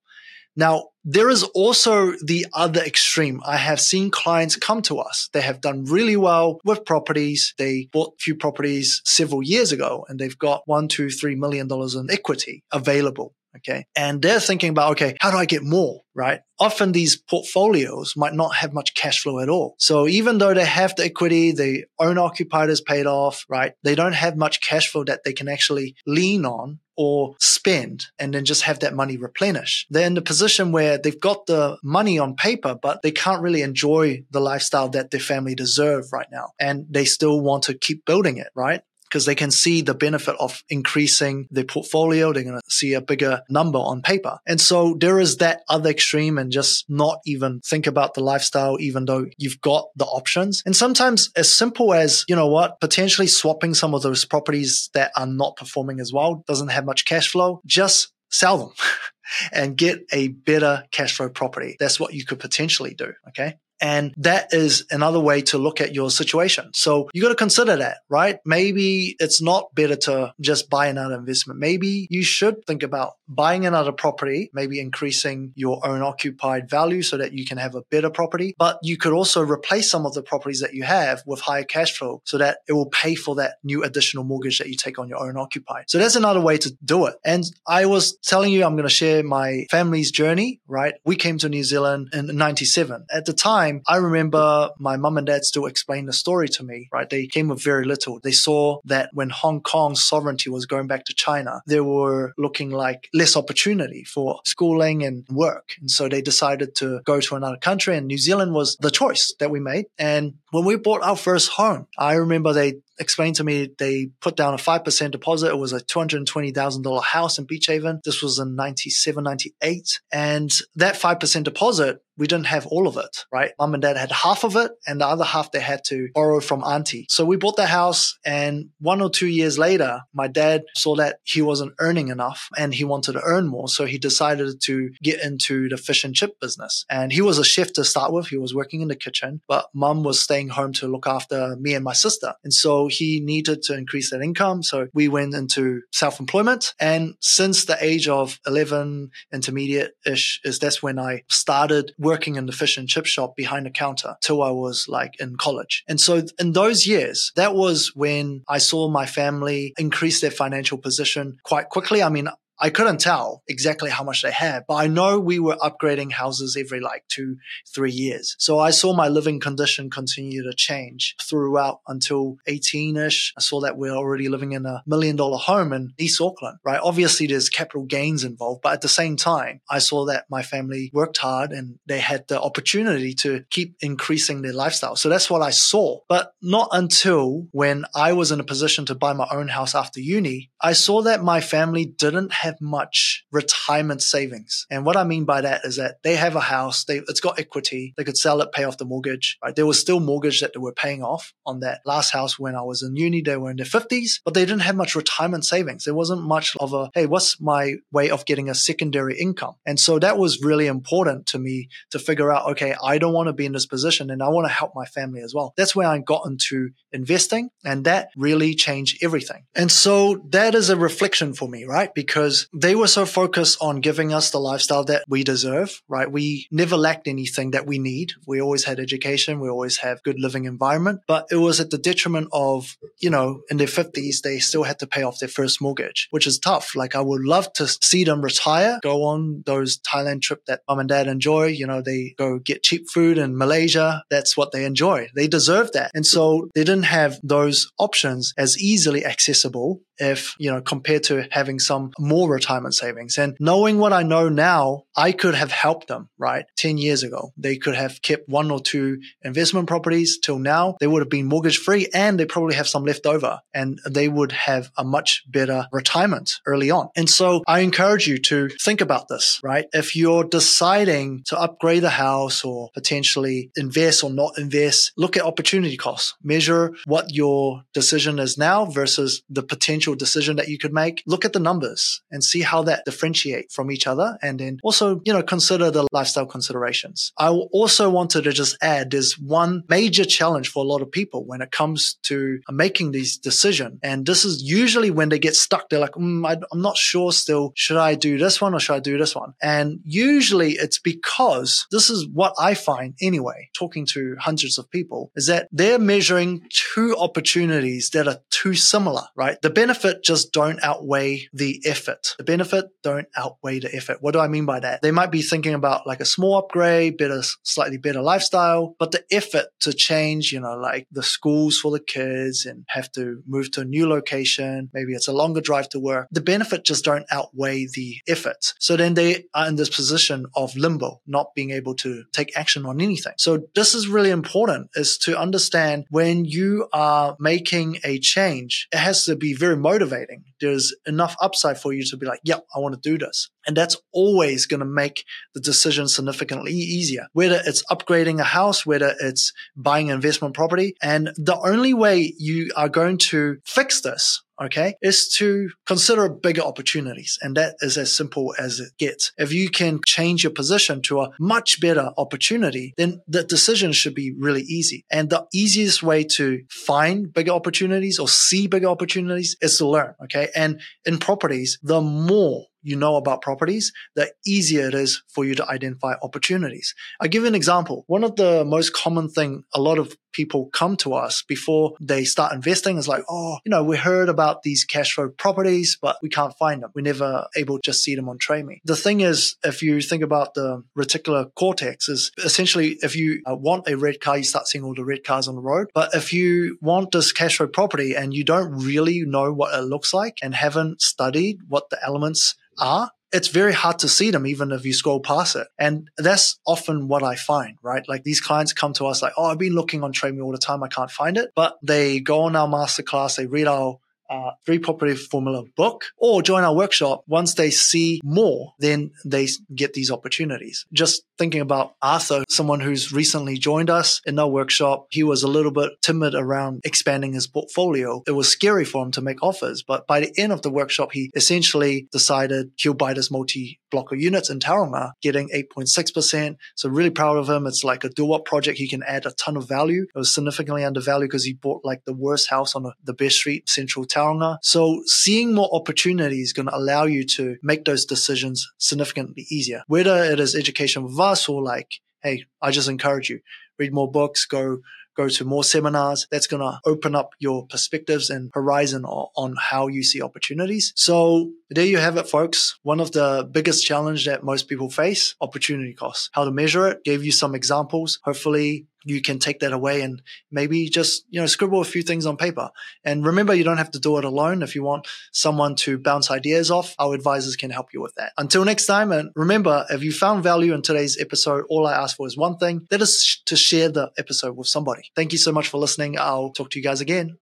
Now, 0.57 0.85
there 1.05 1.29
is 1.29 1.43
also 1.43 2.13
the 2.25 2.47
other 2.51 2.81
extreme. 2.81 3.41
I 3.45 3.57
have 3.57 3.79
seen 3.79 4.09
clients 4.09 4.55
come 4.55 4.81
to 4.83 4.97
us. 4.97 5.29
They 5.31 5.41
have 5.41 5.61
done 5.61 5.85
really 5.85 6.17
well 6.17 6.59
with 6.65 6.83
properties. 6.83 7.53
They 7.57 7.87
bought 7.93 8.15
a 8.15 8.23
few 8.23 8.35
properties 8.35 9.01
several 9.05 9.43
years 9.43 9.71
ago 9.71 10.05
and 10.09 10.19
they've 10.19 10.37
got 10.37 10.63
one, 10.65 10.87
two, 10.87 11.09
three 11.09 11.35
million 11.35 11.67
dollars 11.67 11.95
in 11.95 12.11
equity 12.11 12.63
available. 12.73 13.35
Okay. 13.57 13.85
And 13.95 14.21
they're 14.21 14.39
thinking 14.39 14.69
about, 14.69 14.91
okay, 14.91 15.15
how 15.19 15.31
do 15.31 15.37
I 15.37 15.45
get 15.45 15.63
more? 15.63 16.01
Right. 16.13 16.41
Often 16.59 16.93
these 16.93 17.15
portfolios 17.15 18.15
might 18.17 18.33
not 18.33 18.55
have 18.55 18.73
much 18.73 18.95
cash 18.95 19.21
flow 19.21 19.39
at 19.39 19.49
all. 19.49 19.75
So 19.77 20.07
even 20.07 20.39
though 20.39 20.53
they 20.53 20.65
have 20.65 20.95
the 20.95 21.05
equity, 21.05 21.51
the 21.51 21.85
own 21.99 22.17
occupied 22.17 22.69
is 22.69 22.81
paid 22.81 23.05
off, 23.05 23.45
right? 23.47 23.73
They 23.83 23.93
don't 23.93 24.15
have 24.15 24.35
much 24.35 24.61
cash 24.61 24.91
flow 24.91 25.03
that 25.03 25.23
they 25.23 25.33
can 25.33 25.47
actually 25.47 25.95
lean 26.07 26.45
on 26.45 26.79
or 26.97 27.35
spend 27.39 28.07
and 28.17 28.33
then 28.33 28.43
just 28.43 28.63
have 28.63 28.79
that 28.79 28.95
money 28.95 29.17
replenish. 29.17 29.85
They're 29.91 30.07
in 30.07 30.15
the 30.15 30.21
position 30.21 30.71
where 30.71 30.97
they've 30.97 31.19
got 31.19 31.45
the 31.45 31.77
money 31.83 32.17
on 32.17 32.35
paper, 32.35 32.75
but 32.81 33.03
they 33.03 33.11
can't 33.11 33.43
really 33.43 33.61
enjoy 33.61 34.23
the 34.31 34.39
lifestyle 34.39 34.89
that 34.89 35.11
their 35.11 35.19
family 35.19 35.53
deserve 35.53 36.11
right 36.11 36.27
now. 36.31 36.49
And 36.59 36.87
they 36.89 37.05
still 37.05 37.39
want 37.39 37.63
to 37.65 37.77
keep 37.77 38.03
building 38.05 38.37
it, 38.37 38.47
right? 38.55 38.81
Because 39.09 39.25
they 39.25 39.35
can 39.35 39.51
see 39.51 39.81
the 39.81 39.93
benefit 39.93 40.35
of 40.39 40.63
increasing 40.69 41.47
their 41.49 41.63
portfolio. 41.63 42.33
They're 42.33 42.43
going 42.43 42.59
to 42.59 42.71
see 42.71 42.93
a 42.93 43.01
bigger 43.01 43.41
number 43.49 43.79
on 43.79 44.01
paper. 44.01 44.39
And 44.45 44.59
so 44.59 44.95
there 44.99 45.19
is 45.19 45.37
that 45.37 45.61
other 45.69 45.89
extreme 45.89 46.37
and 46.37 46.51
just 46.51 46.85
not 46.89 47.19
even 47.25 47.61
think 47.61 47.87
about 47.87 48.13
the 48.13 48.21
lifestyle, 48.21 48.77
even 48.79 49.05
though 49.05 49.25
you've 49.37 49.61
got 49.61 49.87
the 49.95 50.05
options. 50.05 50.63
And 50.65 50.75
sometimes 50.75 51.31
as 51.35 51.53
simple 51.53 51.93
as, 51.93 52.25
you 52.27 52.35
know 52.35 52.47
what, 52.47 52.79
potentially 52.79 53.27
swapping 53.27 53.73
some 53.73 53.93
of 53.93 54.01
those 54.01 54.25
properties 54.25 54.89
that 54.93 55.11
are 55.15 55.27
not 55.27 55.55
performing 55.55 55.99
as 55.99 56.11
well, 56.13 56.43
doesn't 56.47 56.69
have 56.69 56.85
much 56.85 57.05
cash 57.05 57.29
flow, 57.29 57.61
just 57.65 58.11
sell 58.29 58.57
them. 58.57 58.71
and 59.51 59.77
get 59.77 59.99
a 60.11 60.29
better 60.29 60.85
cash 60.91 61.15
flow 61.17 61.29
property. 61.29 61.75
That's 61.79 61.99
what 61.99 62.13
you 62.13 62.25
could 62.25 62.39
potentially 62.39 62.93
do. 62.93 63.13
Okay. 63.29 63.55
And 63.81 64.13
that 64.17 64.53
is 64.53 64.85
another 64.91 65.19
way 65.19 65.41
to 65.43 65.57
look 65.57 65.81
at 65.81 65.93
your 65.93 66.09
situation. 66.09 66.71
So 66.73 67.09
you 67.13 67.21
got 67.21 67.29
to 67.29 67.35
consider 67.35 67.77
that, 67.77 67.99
right? 68.09 68.39
Maybe 68.45 69.15
it's 69.19 69.41
not 69.41 69.73
better 69.75 69.95
to 69.95 70.33
just 70.39 70.69
buy 70.69 70.87
another 70.87 71.15
investment. 71.15 71.59
Maybe 71.59 72.07
you 72.09 72.23
should 72.23 72.65
think 72.65 72.83
about 72.83 73.13
buying 73.27 73.65
another 73.65 73.91
property, 73.91 74.49
maybe 74.53 74.79
increasing 74.79 75.53
your 75.55 75.85
own 75.85 76.01
occupied 76.01 76.69
value 76.69 77.01
so 77.01 77.17
that 77.17 77.33
you 77.33 77.45
can 77.45 77.57
have 77.57 77.75
a 77.75 77.81
better 77.89 78.09
property. 78.09 78.55
But 78.57 78.79
you 78.81 78.97
could 78.97 79.13
also 79.13 79.41
replace 79.41 79.89
some 79.89 80.05
of 80.05 80.13
the 80.13 80.23
properties 80.23 80.61
that 80.61 80.73
you 80.73 80.83
have 80.83 81.21
with 81.25 81.41
higher 81.41 81.63
cash 81.63 81.97
flow 81.97 82.21
so 82.25 82.37
that 82.37 82.59
it 82.67 82.73
will 82.73 82.89
pay 82.89 83.15
for 83.15 83.35
that 83.35 83.55
new 83.63 83.83
additional 83.83 84.23
mortgage 84.23 84.57
that 84.59 84.69
you 84.69 84.75
take 84.75 84.99
on 84.99 85.09
your 85.09 85.19
own 85.23 85.37
occupied. 85.37 85.85
So 85.87 85.97
that's 85.97 86.15
another 86.15 86.41
way 86.41 86.57
to 86.57 86.75
do 86.83 87.05
it. 87.05 87.15
And 87.23 87.43
I 87.67 87.85
was 87.85 88.17
telling 88.17 88.51
you, 88.51 88.63
I'm 88.63 88.75
going 88.75 88.83
to 88.83 88.89
share 88.89 89.23
my 89.23 89.65
family's 89.69 90.11
journey, 90.11 90.61
right? 90.67 90.95
We 91.05 91.15
came 91.15 91.37
to 91.39 91.49
New 91.49 91.63
Zealand 91.63 92.09
in 92.13 92.35
97. 92.35 93.05
At 93.11 93.25
the 93.25 93.33
time, 93.33 93.66
time, 93.67 93.81
I 93.87 93.97
remember 93.97 94.69
my 94.79 94.97
mum 94.97 95.17
and 95.17 95.27
dad 95.27 95.43
still 95.45 95.65
explain 95.65 96.05
the 96.05 96.13
story 96.13 96.47
to 96.49 96.63
me, 96.63 96.89
right? 96.91 97.09
They 97.09 97.27
came 97.27 97.49
with 97.49 97.63
very 97.63 97.85
little. 97.85 98.19
They 98.19 98.31
saw 98.31 98.79
that 98.85 99.09
when 99.13 99.29
Hong 99.29 99.61
Kong's 99.61 100.03
sovereignty 100.03 100.49
was 100.49 100.65
going 100.65 100.87
back 100.87 101.05
to 101.05 101.13
China, 101.13 101.61
they 101.67 101.79
were 101.79 102.33
looking 102.37 102.71
like 102.71 103.09
less 103.13 103.35
opportunity 103.35 104.03
for 104.03 104.39
schooling 104.45 105.03
and 105.03 105.25
work. 105.29 105.71
And 105.79 105.89
so 105.91 106.09
they 106.09 106.21
decided 106.21 106.75
to 106.75 107.01
go 107.05 107.19
to 107.19 107.35
another 107.35 107.57
country 107.57 107.95
and 107.95 108.07
New 108.07 108.17
Zealand 108.17 108.53
was 108.53 108.75
the 108.77 108.91
choice 108.91 109.33
that 109.39 109.51
we 109.51 109.59
made. 109.59 109.85
And 109.97 110.35
when 110.51 110.65
we 110.65 110.75
bought 110.77 111.03
our 111.03 111.17
first 111.17 111.49
home, 111.51 111.87
I 111.97 112.13
remember 112.13 112.53
they 112.53 112.75
explained 112.99 113.35
to 113.35 113.43
me 113.43 113.69
they 113.77 114.09
put 114.21 114.35
down 114.35 114.53
a 114.53 114.57
5% 114.57 115.11
deposit. 115.11 115.49
It 115.49 115.57
was 115.57 115.73
a 115.73 115.79
$220,000 115.79 117.03
house 117.03 117.37
in 117.37 117.45
Beach 117.45 117.67
Haven. 117.67 118.01
This 118.03 118.21
was 118.21 118.39
in 118.39 118.55
97, 118.55 119.23
98. 119.23 119.99
And 120.11 120.51
that 120.75 120.95
5% 120.95 121.43
deposit 121.43 122.01
we 122.17 122.27
didn't 122.27 122.47
have 122.47 122.65
all 122.67 122.87
of 122.87 122.97
it, 122.97 123.25
right? 123.31 123.51
Mom 123.59 123.73
and 123.73 123.81
dad 123.81 123.95
had 123.95 124.11
half 124.11 124.43
of 124.43 124.55
it 124.55 124.71
and 124.87 124.99
the 124.99 125.07
other 125.07 125.23
half 125.23 125.51
they 125.51 125.59
had 125.59 125.81
to 125.85 126.09
borrow 126.13 126.39
from 126.39 126.63
auntie. 126.63 127.05
So 127.09 127.23
we 127.23 127.37
bought 127.37 127.55
the 127.55 127.67
house 127.67 128.17
and 128.25 128.69
one 128.79 129.01
or 129.01 129.09
two 129.09 129.27
years 129.27 129.57
later, 129.57 130.01
my 130.13 130.27
dad 130.27 130.63
saw 130.75 130.95
that 130.95 131.19
he 131.23 131.41
wasn't 131.41 131.73
earning 131.79 132.07
enough 132.09 132.49
and 132.57 132.73
he 132.73 132.83
wanted 132.83 133.13
to 133.13 133.21
earn 133.23 133.47
more. 133.47 133.67
So 133.67 133.85
he 133.85 133.97
decided 133.97 134.59
to 134.63 134.89
get 135.03 135.23
into 135.23 135.69
the 135.69 135.77
fish 135.77 136.03
and 136.03 136.15
chip 136.15 136.39
business. 136.41 136.85
And 136.89 137.11
he 137.13 137.21
was 137.21 137.37
a 137.37 137.43
chef 137.43 137.71
to 137.73 137.83
start 137.83 138.11
with. 138.11 138.27
He 138.27 138.37
was 138.37 138.55
working 138.55 138.81
in 138.81 138.87
the 138.87 138.95
kitchen, 138.95 139.41
but 139.47 139.67
mom 139.73 140.03
was 140.03 140.19
staying 140.19 140.49
home 140.49 140.73
to 140.73 140.87
look 140.87 141.07
after 141.07 141.55
me 141.57 141.75
and 141.75 141.83
my 141.83 141.93
sister. 141.93 142.33
And 142.43 142.53
so 142.53 142.86
he 142.87 143.21
needed 143.23 143.61
to 143.63 143.75
increase 143.75 144.11
that 144.11 144.21
income. 144.21 144.63
So 144.63 144.87
we 144.93 145.07
went 145.07 145.33
into 145.33 145.81
self-employment. 145.91 146.73
And 146.79 147.15
since 147.21 147.65
the 147.65 147.77
age 147.83 148.07
of 148.07 148.39
11, 148.45 149.09
intermediate 149.33 149.91
ish, 150.05 150.39
is 150.43 150.59
that's 150.59 150.81
when 150.83 150.99
I 150.99 151.23
started 151.29 151.93
working 151.97 152.35
in 152.35 152.45
the 152.45 152.51
fish 152.51 152.77
and 152.77 152.87
chip 152.87 153.05
shop 153.05 153.35
behind 153.35 153.65
the 153.65 153.71
counter 153.71 154.15
till 154.21 154.41
I 154.41 154.51
was 154.51 154.85
like 154.87 155.19
in 155.19 155.35
college. 155.37 155.83
And 155.87 155.99
so 155.99 156.23
in 156.39 156.53
those 156.53 156.85
years, 156.85 157.31
that 157.35 157.55
was 157.55 157.91
when 157.95 158.43
I 158.47 158.57
saw 158.57 158.89
my 158.89 159.05
family 159.05 159.73
increase 159.77 160.21
their 160.21 160.31
financial 160.31 160.77
position 160.77 161.37
quite 161.43 161.69
quickly. 161.69 162.01
I 162.03 162.09
mean, 162.09 162.29
I 162.59 162.69
couldn't 162.69 162.99
tell 162.99 163.43
exactly 163.47 163.89
how 163.89 164.03
much 164.03 164.21
they 164.21 164.31
had, 164.31 164.65
but 164.67 164.75
I 164.75 164.87
know 164.87 165.19
we 165.19 165.39
were 165.39 165.55
upgrading 165.57 166.11
houses 166.11 166.57
every 166.59 166.79
like 166.79 167.03
two, 167.07 167.37
three 167.73 167.91
years. 167.91 168.35
So 168.39 168.59
I 168.59 168.71
saw 168.71 168.93
my 168.93 169.07
living 169.07 169.39
condition 169.39 169.89
continue 169.89 170.43
to 170.43 170.53
change 170.55 171.15
throughout 171.21 171.81
until 171.87 172.37
18 172.47 172.97
ish. 172.97 173.33
I 173.37 173.41
saw 173.41 173.61
that 173.61 173.77
we're 173.77 173.95
already 173.95 174.27
living 174.27 174.53
in 174.53 174.65
a 174.65 174.83
million 174.87 175.15
dollar 175.15 175.37
home 175.37 175.73
in 175.73 175.93
East 175.97 176.19
Auckland, 176.21 176.59
right? 176.63 176.79
Obviously 176.81 177.27
there's 177.27 177.49
capital 177.49 177.83
gains 177.83 178.23
involved, 178.23 178.61
but 178.61 178.73
at 178.73 178.81
the 178.81 178.87
same 178.87 179.17
time, 179.17 179.61
I 179.69 179.79
saw 179.79 180.05
that 180.05 180.25
my 180.29 180.41
family 180.41 180.89
worked 180.93 181.17
hard 181.17 181.51
and 181.51 181.77
they 181.87 181.99
had 181.99 182.27
the 182.27 182.41
opportunity 182.41 183.13
to 183.15 183.43
keep 183.49 183.75
increasing 183.81 184.41
their 184.41 184.53
lifestyle. 184.53 184.95
So 184.95 185.09
that's 185.09 185.29
what 185.29 185.41
I 185.41 185.51
saw, 185.51 185.99
but 186.07 186.33
not 186.41 186.69
until 186.71 187.47
when 187.51 187.85
I 187.93 188.13
was 188.13 188.31
in 188.31 188.39
a 188.39 188.43
position 188.43 188.85
to 188.87 188.95
buy 188.95 189.13
my 189.13 189.27
own 189.31 189.49
house 189.49 189.75
after 189.75 189.99
uni, 189.99 190.49
I 190.61 190.73
saw 190.73 191.01
that 191.03 191.23
my 191.23 191.41
family 191.41 191.85
didn't 191.85 192.33
have 192.33 192.46
have 192.47 192.59
much 192.61 193.25
retirement 193.31 194.01
savings. 194.01 194.65
And 194.69 194.85
what 194.85 194.97
I 194.97 195.03
mean 195.03 195.25
by 195.25 195.41
that 195.41 195.61
is 195.63 195.77
that 195.77 196.01
they 196.03 196.15
have 196.15 196.35
a 196.35 196.41
house, 196.41 196.85
they, 196.85 196.97
it's 196.97 197.19
got 197.19 197.39
equity, 197.39 197.93
they 197.97 198.03
could 198.03 198.17
sell 198.17 198.41
it, 198.41 198.51
pay 198.51 198.63
off 198.63 198.77
the 198.77 198.85
mortgage, 198.85 199.37
right? 199.43 199.55
There 199.55 199.65
was 199.65 199.79
still 199.79 199.99
mortgage 199.99 200.41
that 200.41 200.53
they 200.53 200.59
were 200.59 200.73
paying 200.73 201.03
off 201.03 201.33
on 201.45 201.61
that 201.61 201.81
last 201.85 202.11
house 202.11 202.39
when 202.39 202.55
I 202.55 202.61
was 202.61 202.83
in 202.83 202.95
uni. 202.95 203.21
They 203.21 203.37
were 203.37 203.51
in 203.51 203.57
their 203.57 203.65
50s, 203.65 204.19
but 204.23 204.33
they 204.33 204.45
didn't 204.45 204.61
have 204.61 204.75
much 204.75 204.95
retirement 204.95 205.45
savings. 205.45 205.85
There 205.85 205.93
wasn't 205.93 206.23
much 206.23 206.55
of 206.59 206.73
a, 206.73 206.89
hey, 206.93 207.05
what's 207.05 207.39
my 207.41 207.75
way 207.91 208.09
of 208.09 208.25
getting 208.25 208.49
a 208.49 208.55
secondary 208.55 209.17
income? 209.19 209.55
And 209.65 209.79
so 209.79 209.99
that 209.99 210.17
was 210.17 210.41
really 210.41 210.67
important 210.67 211.27
to 211.27 211.39
me 211.39 211.69
to 211.91 211.99
figure 211.99 212.31
out, 212.31 212.51
okay, 212.51 212.75
I 212.83 212.97
don't 212.97 213.13
want 213.13 213.27
to 213.27 213.33
be 213.33 213.45
in 213.45 213.53
this 213.53 213.65
position 213.65 214.09
and 214.09 214.21
I 214.21 214.29
want 214.29 214.47
to 214.47 214.53
help 214.53 214.73
my 214.75 214.85
family 214.85 215.21
as 215.21 215.33
well. 215.33 215.53
That's 215.57 215.75
where 215.75 215.87
I 215.87 215.97
got 215.99 216.25
into 216.25 216.69
investing 216.91 217.49
and 217.63 217.85
that 217.85 218.09
really 218.15 218.55
changed 218.55 219.03
everything. 219.03 219.45
And 219.55 219.71
so 219.71 220.23
that 220.29 220.55
is 220.55 220.69
a 220.69 220.77
reflection 220.77 221.33
for 221.33 221.47
me, 221.47 221.65
right? 221.65 221.93
Because 221.93 222.36
because 222.37 222.61
they 222.61 222.75
were 222.75 222.87
so 222.87 223.05
focused 223.05 223.57
on 223.61 223.81
giving 223.81 224.13
us 224.13 224.31
the 224.31 224.39
lifestyle 224.39 224.83
that 224.85 225.03
we 225.07 225.23
deserve, 225.23 225.81
right? 225.87 226.11
We 226.11 226.47
never 226.51 226.77
lacked 226.77 227.07
anything 227.07 227.51
that 227.51 227.65
we 227.65 227.79
need. 227.79 228.13
We 228.25 228.41
always 228.41 228.65
had 228.65 228.79
education. 228.79 229.39
We 229.39 229.49
always 229.49 229.77
have 229.77 230.03
good 230.03 230.19
living 230.19 230.45
environment, 230.45 231.01
but 231.07 231.27
it 231.31 231.37
was 231.37 231.59
at 231.59 231.69
the 231.69 231.77
detriment 231.77 232.29
of, 232.31 232.77
you 232.99 233.09
know, 233.09 233.41
in 233.49 233.57
their 233.57 233.67
fifties, 233.67 234.21
they 234.21 234.39
still 234.39 234.63
had 234.63 234.79
to 234.79 234.87
pay 234.87 235.03
off 235.03 235.19
their 235.19 235.29
first 235.29 235.61
mortgage, 235.61 236.07
which 236.11 236.27
is 236.27 236.39
tough. 236.39 236.75
Like 236.75 236.95
I 236.95 237.01
would 237.01 237.21
love 237.21 237.51
to 237.53 237.67
see 237.67 238.03
them 238.03 238.21
retire, 238.21 238.79
go 238.81 239.03
on 239.03 239.43
those 239.45 239.79
Thailand 239.79 240.21
trip 240.21 240.45
that 240.45 240.61
mom 240.67 240.79
and 240.79 240.89
dad 240.89 241.07
enjoy. 241.07 241.47
You 241.47 241.67
know, 241.67 241.81
they 241.81 242.13
go 242.17 242.39
get 242.39 242.63
cheap 242.63 242.89
food 242.89 243.17
in 243.17 243.37
Malaysia. 243.37 244.03
That's 244.09 244.35
what 244.35 244.51
they 244.51 244.65
enjoy. 244.65 245.09
They 245.15 245.27
deserve 245.27 245.71
that. 245.73 245.91
And 245.93 246.05
so 246.05 246.49
they 246.53 246.63
didn't 246.63 246.83
have 246.83 247.19
those 247.23 247.71
options 247.77 248.33
as 248.37 248.57
easily 248.57 249.05
accessible 249.05 249.81
if, 249.99 250.35
you 250.37 250.51
know, 250.51 250.61
compared 250.61 251.03
to 251.03 251.27
having 251.31 251.59
some 251.59 251.91
more 251.99 252.26
retirement 252.27 252.75
savings. 252.75 253.17
And 253.17 253.35
knowing 253.39 253.77
what 253.77 253.93
I 253.93 254.03
know 254.03 254.29
now, 254.29 254.83
I 254.95 255.11
could 255.11 255.35
have 255.35 255.51
helped 255.51 255.87
them, 255.87 256.09
right? 256.17 256.45
10 256.57 256.77
years 256.77 257.03
ago, 257.03 257.33
they 257.37 257.57
could 257.57 257.75
have 257.75 258.01
kept 258.01 258.27
one 258.27 258.51
or 258.51 258.59
two 258.59 258.99
investment 259.23 259.67
properties 259.67 260.19
till 260.19 260.39
now. 260.39 260.75
They 260.79 260.87
would 260.87 261.01
have 261.01 261.09
been 261.09 261.27
mortgage 261.27 261.57
free 261.57 261.87
and 261.93 262.19
they 262.19 262.25
probably 262.25 262.55
have 262.55 262.67
some 262.67 262.83
left 262.83 263.05
over 263.05 263.39
and 263.53 263.79
they 263.87 264.07
would 264.07 264.31
have 264.31 264.71
a 264.77 264.83
much 264.83 265.23
better 265.27 265.67
retirement 265.71 266.31
early 266.45 266.71
on. 266.71 266.89
And 266.95 267.09
so 267.09 267.43
I 267.47 267.59
encourage 267.59 268.07
you 268.07 268.17
to 268.19 268.49
think 268.61 268.81
about 268.81 269.07
this, 269.07 269.39
right? 269.43 269.65
If 269.73 269.95
you're 269.95 270.23
deciding 270.23 271.23
to 271.27 271.39
upgrade 271.39 271.83
a 271.83 271.89
house 271.89 272.43
or 272.43 272.69
potentially 272.73 273.51
invest 273.55 274.03
or 274.03 274.09
not 274.09 274.37
invest, 274.37 274.91
look 274.97 275.17
at 275.17 275.23
opportunity 275.23 275.77
costs, 275.77 276.15
measure 276.23 276.73
what 276.85 277.13
your 277.13 277.63
decision 277.73 278.19
is 278.19 278.37
now 278.37 278.65
versus 278.65 279.21
the 279.29 279.43
potential 279.43 279.95
decision 279.95 280.37
that 280.37 280.47
you 280.47 280.57
could 280.57 280.73
make. 280.73 281.03
Look 281.05 281.25
at 281.25 281.33
the 281.33 281.39
numbers 281.39 282.01
and 282.17 282.23
see 282.23 282.41
how 282.41 282.63
that 282.63 282.83
differentiate 282.83 283.51
from 283.51 283.69
each 283.69 283.85
other. 283.85 284.17
And 284.23 284.39
then 284.39 284.57
also, 284.63 284.99
you 285.05 285.13
know, 285.13 285.21
consider 285.21 285.69
the 285.69 285.87
lifestyle 285.91 286.25
considerations. 286.25 287.13
I 287.15 287.29
also 287.29 287.91
wanted 287.91 288.23
to 288.23 288.33
just 288.33 288.57
add 288.59 288.89
there's 288.89 289.19
one 289.19 289.63
major 289.69 290.03
challenge 290.03 290.49
for 290.49 290.63
a 290.65 290.67
lot 290.67 290.81
of 290.81 290.91
people 290.91 291.23
when 291.27 291.43
it 291.43 291.51
comes 291.51 291.99
to 292.09 292.39
making 292.49 292.89
these 292.91 293.19
decisions. 293.19 293.79
And 293.83 294.03
this 294.03 294.25
is 294.25 294.41
usually 294.41 294.89
when 294.89 295.09
they 295.09 295.19
get 295.19 295.35
stuck. 295.35 295.69
They're 295.69 295.79
like, 295.79 295.91
mm, 295.91 296.27
I, 296.27 296.41
I'm 296.51 296.61
not 296.63 296.75
sure 296.75 297.11
still. 297.11 297.51
Should 297.55 297.77
I 297.77 297.93
do 297.93 298.17
this 298.17 298.41
one 298.41 298.55
or 298.55 298.59
should 298.59 298.77
I 298.77 298.79
do 298.79 298.97
this 298.97 299.15
one? 299.15 299.33
And 299.39 299.79
usually 299.83 300.53
it's 300.53 300.79
because 300.79 301.67
this 301.69 301.91
is 301.91 302.07
what 302.11 302.33
I 302.39 302.55
find 302.55 302.95
anyway, 302.99 303.51
talking 303.53 303.85
to 303.93 304.15
hundreds 304.19 304.57
of 304.57 304.71
people 304.71 305.11
is 305.15 305.27
that 305.27 305.49
they're 305.51 305.77
measuring 305.77 306.47
two 306.49 306.97
opportunities 306.97 307.91
that 307.91 308.07
are 308.07 308.21
too 308.31 308.55
similar, 308.55 309.03
right? 309.15 309.39
The 309.43 309.51
benefit 309.51 310.03
just 310.03 310.33
don't 310.33 310.59
outweigh 310.63 311.27
the 311.31 311.61
effort. 311.65 311.96
The 312.17 312.23
benefit 312.23 312.65
don't 312.83 313.07
outweigh 313.15 313.59
the 313.59 313.73
effort. 313.75 313.97
What 314.01 314.13
do 314.13 314.19
I 314.19 314.27
mean 314.27 314.45
by 314.45 314.59
that? 314.59 314.81
They 314.81 314.91
might 314.91 315.11
be 315.11 315.21
thinking 315.21 315.53
about 315.53 315.87
like 315.87 315.99
a 315.99 316.05
small 316.05 316.37
upgrade, 316.37 316.97
better, 316.97 317.21
slightly 317.43 317.77
better 317.77 318.01
lifestyle, 318.01 318.75
but 318.79 318.91
the 318.91 319.03
effort 319.11 319.47
to 319.61 319.73
change, 319.73 320.31
you 320.31 320.39
know, 320.39 320.55
like 320.55 320.87
the 320.91 321.03
schools 321.03 321.57
for 321.57 321.71
the 321.71 321.79
kids 321.79 322.45
and 322.45 322.65
have 322.67 322.91
to 322.93 323.21
move 323.27 323.51
to 323.51 323.61
a 323.61 323.65
new 323.65 323.87
location. 323.87 324.69
Maybe 324.73 324.93
it's 324.93 325.07
a 325.07 325.13
longer 325.13 325.41
drive 325.41 325.69
to 325.69 325.79
work. 325.79 326.07
The 326.11 326.21
benefit 326.21 326.65
just 326.65 326.85
don't 326.85 327.05
outweigh 327.11 327.67
the 327.73 327.97
effort. 328.07 328.53
So 328.59 328.77
then 328.77 328.93
they 328.93 329.25
are 329.33 329.47
in 329.47 329.55
this 329.55 329.69
position 329.69 330.25
of 330.35 330.55
limbo, 330.55 331.01
not 331.07 331.35
being 331.35 331.51
able 331.51 331.75
to 331.75 332.03
take 332.13 332.37
action 332.37 332.65
on 332.65 332.81
anything. 332.81 333.13
So 333.17 333.43
this 333.55 333.73
is 333.73 333.87
really 333.87 334.09
important 334.09 334.69
is 334.75 334.97
to 334.99 335.17
understand 335.17 335.85
when 335.89 336.25
you 336.25 336.67
are 336.73 337.15
making 337.19 337.77
a 337.83 337.99
change, 337.99 338.67
it 338.71 338.77
has 338.77 339.05
to 339.05 339.15
be 339.15 339.33
very 339.33 339.57
motivating. 339.57 340.23
There's 340.39 340.75
enough 340.85 341.15
upside 341.21 341.59
for 341.59 341.73
you 341.73 341.83
to 341.91 341.97
be 341.97 342.05
like, 342.05 342.19
yep, 342.23 342.45
I 342.55 342.59
want 342.59 342.81
to 342.81 342.89
do 342.89 342.97
this. 342.97 343.29
And 343.45 343.55
that's 343.55 343.77
always 343.91 344.45
going 344.45 344.59
to 344.59 344.65
make 344.65 345.03
the 345.33 345.41
decision 345.41 345.87
significantly 345.87 346.51
easier, 346.51 347.07
whether 347.13 347.41
it's 347.45 347.63
upgrading 347.71 348.19
a 348.19 348.23
house, 348.23 348.65
whether 348.65 348.93
it's 348.99 349.31
buying 349.55 349.87
investment 349.87 350.35
property. 350.35 350.75
And 350.81 351.11
the 351.15 351.37
only 351.37 351.73
way 351.73 352.13
you 352.17 352.51
are 352.55 352.69
going 352.69 352.97
to 353.09 353.37
fix 353.45 353.81
this 353.81 354.21
okay, 354.41 354.75
is 354.81 355.07
to 355.15 355.49
consider 355.65 356.09
bigger 356.09 356.41
opportunities. 356.41 357.17
And 357.21 357.35
that 357.37 357.55
is 357.61 357.77
as 357.77 357.95
simple 357.95 358.33
as 358.39 358.59
it 358.59 358.71
gets. 358.77 359.11
If 359.17 359.33
you 359.33 359.49
can 359.49 359.79
change 359.85 360.23
your 360.23 360.33
position 360.33 360.81
to 360.83 361.01
a 361.01 361.09
much 361.19 361.59
better 361.59 361.91
opportunity, 361.97 362.73
then 362.77 363.01
the 363.07 363.23
decision 363.23 363.71
should 363.71 363.95
be 363.95 364.13
really 364.17 364.43
easy. 364.43 364.85
And 364.91 365.09
the 365.09 365.25
easiest 365.33 365.83
way 365.83 366.03
to 366.03 366.43
find 366.49 367.11
bigger 367.11 367.31
opportunities 367.31 367.99
or 367.99 368.07
see 368.07 368.47
bigger 368.47 368.67
opportunities 368.67 369.35
is 369.41 369.57
to 369.57 369.67
learn, 369.67 369.93
okay? 370.03 370.29
And 370.35 370.61
in 370.85 370.97
properties, 370.97 371.59
the 371.63 371.81
more 371.81 372.45
you 372.61 372.75
know 372.75 372.95
about 372.95 373.21
properties, 373.21 373.71
the 373.95 374.11
easier 374.25 374.67
it 374.67 374.73
is 374.73 375.03
for 375.07 375.25
you 375.25 375.35
to 375.35 375.47
identify 375.47 375.95
opportunities. 376.01 376.73
I'll 376.99 377.07
give 377.07 377.23
you 377.23 377.27
an 377.27 377.35
example. 377.35 377.83
One 377.87 378.03
of 378.03 378.15
the 378.15 378.43
most 378.45 378.73
common 378.73 379.09
thing 379.09 379.43
a 379.53 379.61
lot 379.61 379.77
of 379.77 379.95
people 380.17 380.49
come 380.51 380.75
to 380.75 380.95
us 380.95 381.23
before 381.27 381.73
they 381.79 382.03
start 382.03 382.33
investing 382.33 382.77
is 382.77 382.87
like, 382.87 383.03
oh, 383.07 383.37
you 383.45 383.51
know, 383.51 383.63
we 383.63 383.77
heard 383.77 384.09
about 384.09 384.41
these 384.41 384.65
cash 384.65 384.93
flow 384.93 385.09
properties, 385.09 385.77
but 385.79 385.97
we 386.01 386.09
can't 386.09 386.33
find 386.39 386.63
them. 386.63 386.71
We're 386.73 386.81
never 386.81 387.27
able 387.37 387.57
to 387.57 387.61
just 387.63 387.83
see 387.83 387.95
them 387.95 388.09
on 388.09 388.17
TradeMe. 388.17 388.59
The 388.65 388.75
thing 388.75 389.01
is, 389.01 389.35
if 389.43 389.61
you 389.61 389.79
think 389.79 390.01
about 390.01 390.33
the 390.33 390.63
reticular 390.75 391.29
cortex 391.35 391.87
is 391.87 392.11
essentially 392.17 392.77
if 392.81 392.95
you 392.95 393.21
uh, 393.29 393.35
want 393.35 393.67
a 393.67 393.77
red 393.77 394.01
car, 394.01 394.17
you 394.17 394.23
start 394.23 394.47
seeing 394.47 394.63
all 394.63 394.73
the 394.73 394.83
red 394.83 395.03
cars 395.03 395.27
on 395.27 395.35
the 395.35 395.41
road. 395.41 395.67
But 395.73 395.93
if 395.93 396.11
you 396.11 396.57
want 396.61 396.91
this 396.91 397.11
cash 397.11 397.37
flow 397.37 397.47
property 397.47 397.95
and 397.95 398.13
you 398.13 398.23
don't 398.23 398.51
really 398.65 399.03
know 399.05 399.31
what 399.31 399.53
it 399.57 399.63
looks 399.63 399.93
like 399.93 400.17
and 400.23 400.33
haven't 400.33 400.81
studied 400.81 401.41
what 401.47 401.69
the 401.69 401.77
elements 401.85 402.35
are, 402.59 402.91
it's 403.11 403.29
very 403.29 403.53
hard 403.53 403.79
to 403.79 403.87
see 403.87 404.11
them 404.11 404.27
even 404.27 404.51
if 404.51 404.65
you 404.65 404.73
scroll 404.73 404.99
past 404.99 405.35
it. 405.35 405.47
And 405.57 405.89
that's 405.97 406.39
often 406.45 406.87
what 406.87 407.03
I 407.03 407.15
find, 407.15 407.57
right? 407.63 407.87
Like 407.87 408.03
these 408.03 408.19
clients 408.19 408.53
come 408.53 408.73
to 408.73 408.85
us 408.85 409.01
like, 409.01 409.13
oh, 409.17 409.25
I've 409.25 409.37
been 409.37 409.55
looking 409.55 409.83
on 409.83 409.93
TradeMe 409.93 410.21
all 410.21 410.31
the 410.31 410.37
time. 410.37 410.61
I 410.63 410.67
can't 410.67 410.91
find 410.91 411.17
it. 411.17 411.31
But 411.35 411.57
they 411.63 411.99
go 411.99 412.21
on 412.21 412.35
our 412.35 412.47
masterclass, 412.47 413.15
they 413.15 413.25
read 413.25 413.47
our 413.47 413.79
uh, 414.09 414.31
three 414.45 414.59
property 414.59 414.95
formula 414.95 415.43
book 415.55 415.85
or 415.97 416.21
join 416.21 416.43
our 416.43 416.55
workshop. 416.55 417.03
Once 417.07 417.33
they 417.35 417.49
see 417.49 418.01
more, 418.03 418.53
then 418.59 418.91
they 419.05 419.27
get 419.53 419.73
these 419.73 419.91
opportunities. 419.91 420.65
Just 420.73 421.03
thinking 421.17 421.41
about 421.41 421.75
Arthur, 421.81 422.23
someone 422.29 422.59
who's 422.59 422.91
recently 422.91 423.37
joined 423.37 423.69
us 423.69 424.01
in 424.05 424.17
our 424.19 424.29
workshop, 424.29 424.87
he 424.89 425.03
was 425.03 425.23
a 425.23 425.27
little 425.27 425.51
bit 425.51 425.71
timid 425.81 426.15
around 426.15 426.61
expanding 426.63 427.13
his 427.13 427.27
portfolio. 427.27 428.03
It 428.07 428.11
was 428.11 428.29
scary 428.29 428.65
for 428.65 428.83
him 428.83 428.91
to 428.91 429.01
make 429.01 429.21
offers, 429.23 429.63
but 429.63 429.87
by 429.87 429.99
the 429.99 430.13
end 430.17 430.31
of 430.31 430.41
the 430.41 430.49
workshop, 430.49 430.91
he 430.91 431.11
essentially 431.15 431.87
decided 431.91 432.51
he'll 432.57 432.73
buy 432.73 432.93
this 432.93 433.11
multi 433.11 433.59
block 433.71 433.91
of 433.91 433.99
units 433.99 434.29
in 434.29 434.39
Tauranga, 434.39 434.91
getting 435.01 435.29
8.6%. 435.29 436.37
So 436.55 436.69
really 436.69 436.89
proud 436.89 437.17
of 437.17 437.29
him. 437.29 437.47
It's 437.47 437.63
like 437.63 437.83
a 437.83 437.89
do-up 437.89 438.25
project. 438.25 438.57
He 438.57 438.67
can 438.67 438.83
add 438.83 439.05
a 439.05 439.11
ton 439.11 439.37
of 439.37 439.47
value. 439.47 439.83
It 439.83 439.97
was 439.97 440.13
significantly 440.13 440.63
undervalued 440.63 441.09
because 441.09 441.25
he 441.25 441.33
bought 441.33 441.61
like 441.63 441.83
the 441.85 441.93
worst 441.93 442.29
house 442.29 442.55
on 442.55 442.71
the 442.83 442.93
best 442.93 443.15
street, 443.15 443.49
central 443.49 443.85
Tauranga. 443.85 444.37
So 444.41 444.81
seeing 444.85 445.33
more 445.33 445.49
opportunities 445.51 446.33
going 446.33 446.47
to 446.47 446.55
allow 446.55 446.85
you 446.85 447.03
to 447.15 447.37
make 447.41 447.65
those 447.65 447.85
decisions 447.85 448.47
significantly 448.57 449.25
easier. 449.29 449.63
Whether 449.67 450.03
it 450.03 450.19
is 450.19 450.35
education 450.35 450.83
with 450.83 450.99
us 450.99 451.27
or 451.27 451.41
like, 451.41 451.71
hey, 452.01 452.25
I 452.41 452.51
just 452.51 452.69
encourage 452.69 453.09
you, 453.09 453.19
read 453.57 453.73
more 453.73 453.91
books, 453.91 454.25
go 454.25 454.59
go 454.97 455.07
to 455.07 455.23
more 455.23 455.43
seminars. 455.43 456.07
That's 456.11 456.27
going 456.27 456.41
to 456.41 456.59
open 456.65 456.95
up 456.95 457.11
your 457.19 457.45
perspectives 457.47 458.09
and 458.09 458.31
horizon 458.33 458.83
on 458.83 459.35
how 459.39 459.67
you 459.67 459.83
see 459.83 460.01
opportunities. 460.01 460.73
So 460.75 461.31
there 461.49 461.65
you 461.65 461.77
have 461.77 461.95
it, 461.97 462.09
folks. 462.09 462.57
One 462.63 462.79
of 462.79 462.91
the 462.91 463.29
biggest 463.31 463.65
challenge 463.65 464.05
that 464.05 464.23
most 464.23 464.49
people 464.49 464.69
face, 464.69 465.15
opportunity 465.21 465.73
costs. 465.73 466.09
How 466.11 466.25
to 466.25 466.31
measure 466.31 466.67
it, 466.67 466.83
gave 466.83 467.05
you 467.05 467.11
some 467.11 467.35
examples. 467.35 467.99
Hopefully 468.03 468.65
you 468.87 469.01
can 469.01 469.19
take 469.19 469.39
that 469.39 469.53
away 469.53 469.81
and 469.81 470.01
maybe 470.31 470.69
just, 470.69 471.05
you 471.09 471.19
know, 471.19 471.25
scribble 471.25 471.61
a 471.61 471.65
few 471.65 471.81
things 471.81 472.05
on 472.05 472.17
paper. 472.17 472.49
And 472.83 473.05
remember, 473.05 473.33
you 473.33 473.43
don't 473.43 473.57
have 473.57 473.71
to 473.71 473.79
do 473.79 473.97
it 473.97 474.05
alone. 474.05 474.41
If 474.41 474.55
you 474.55 474.63
want 474.63 474.87
someone 475.11 475.55
to 475.57 475.77
bounce 475.77 476.09
ideas 476.09 476.49
off, 476.49 476.75
our 476.79 476.93
advisors 476.93 477.35
can 477.35 477.51
help 477.51 477.73
you 477.73 477.81
with 477.81 477.95
that. 477.95 478.13
Until 478.17 478.45
next 478.45 478.65
time. 478.65 478.91
And 478.91 479.11
remember, 479.15 479.65
if 479.69 479.83
you 479.83 479.91
found 479.91 480.23
value 480.23 480.53
in 480.53 480.61
today's 480.61 480.97
episode, 480.99 481.45
all 481.49 481.67
I 481.67 481.73
ask 481.73 481.95
for 481.97 482.07
is 482.07 482.17
one 482.17 482.37
thing 482.37 482.67
that 482.69 482.81
is 482.81 483.21
to 483.25 483.35
share 483.35 483.69
the 483.69 483.91
episode 483.97 484.35
with 484.35 484.47
somebody. 484.47 484.91
Thank 484.95 485.11
you 485.11 485.17
so 485.17 485.31
much 485.31 485.49
for 485.49 485.57
listening. 485.57 485.97
I'll 485.99 486.31
talk 486.31 486.49
to 486.51 486.59
you 486.59 486.63
guys 486.63 486.81
again 486.81 487.15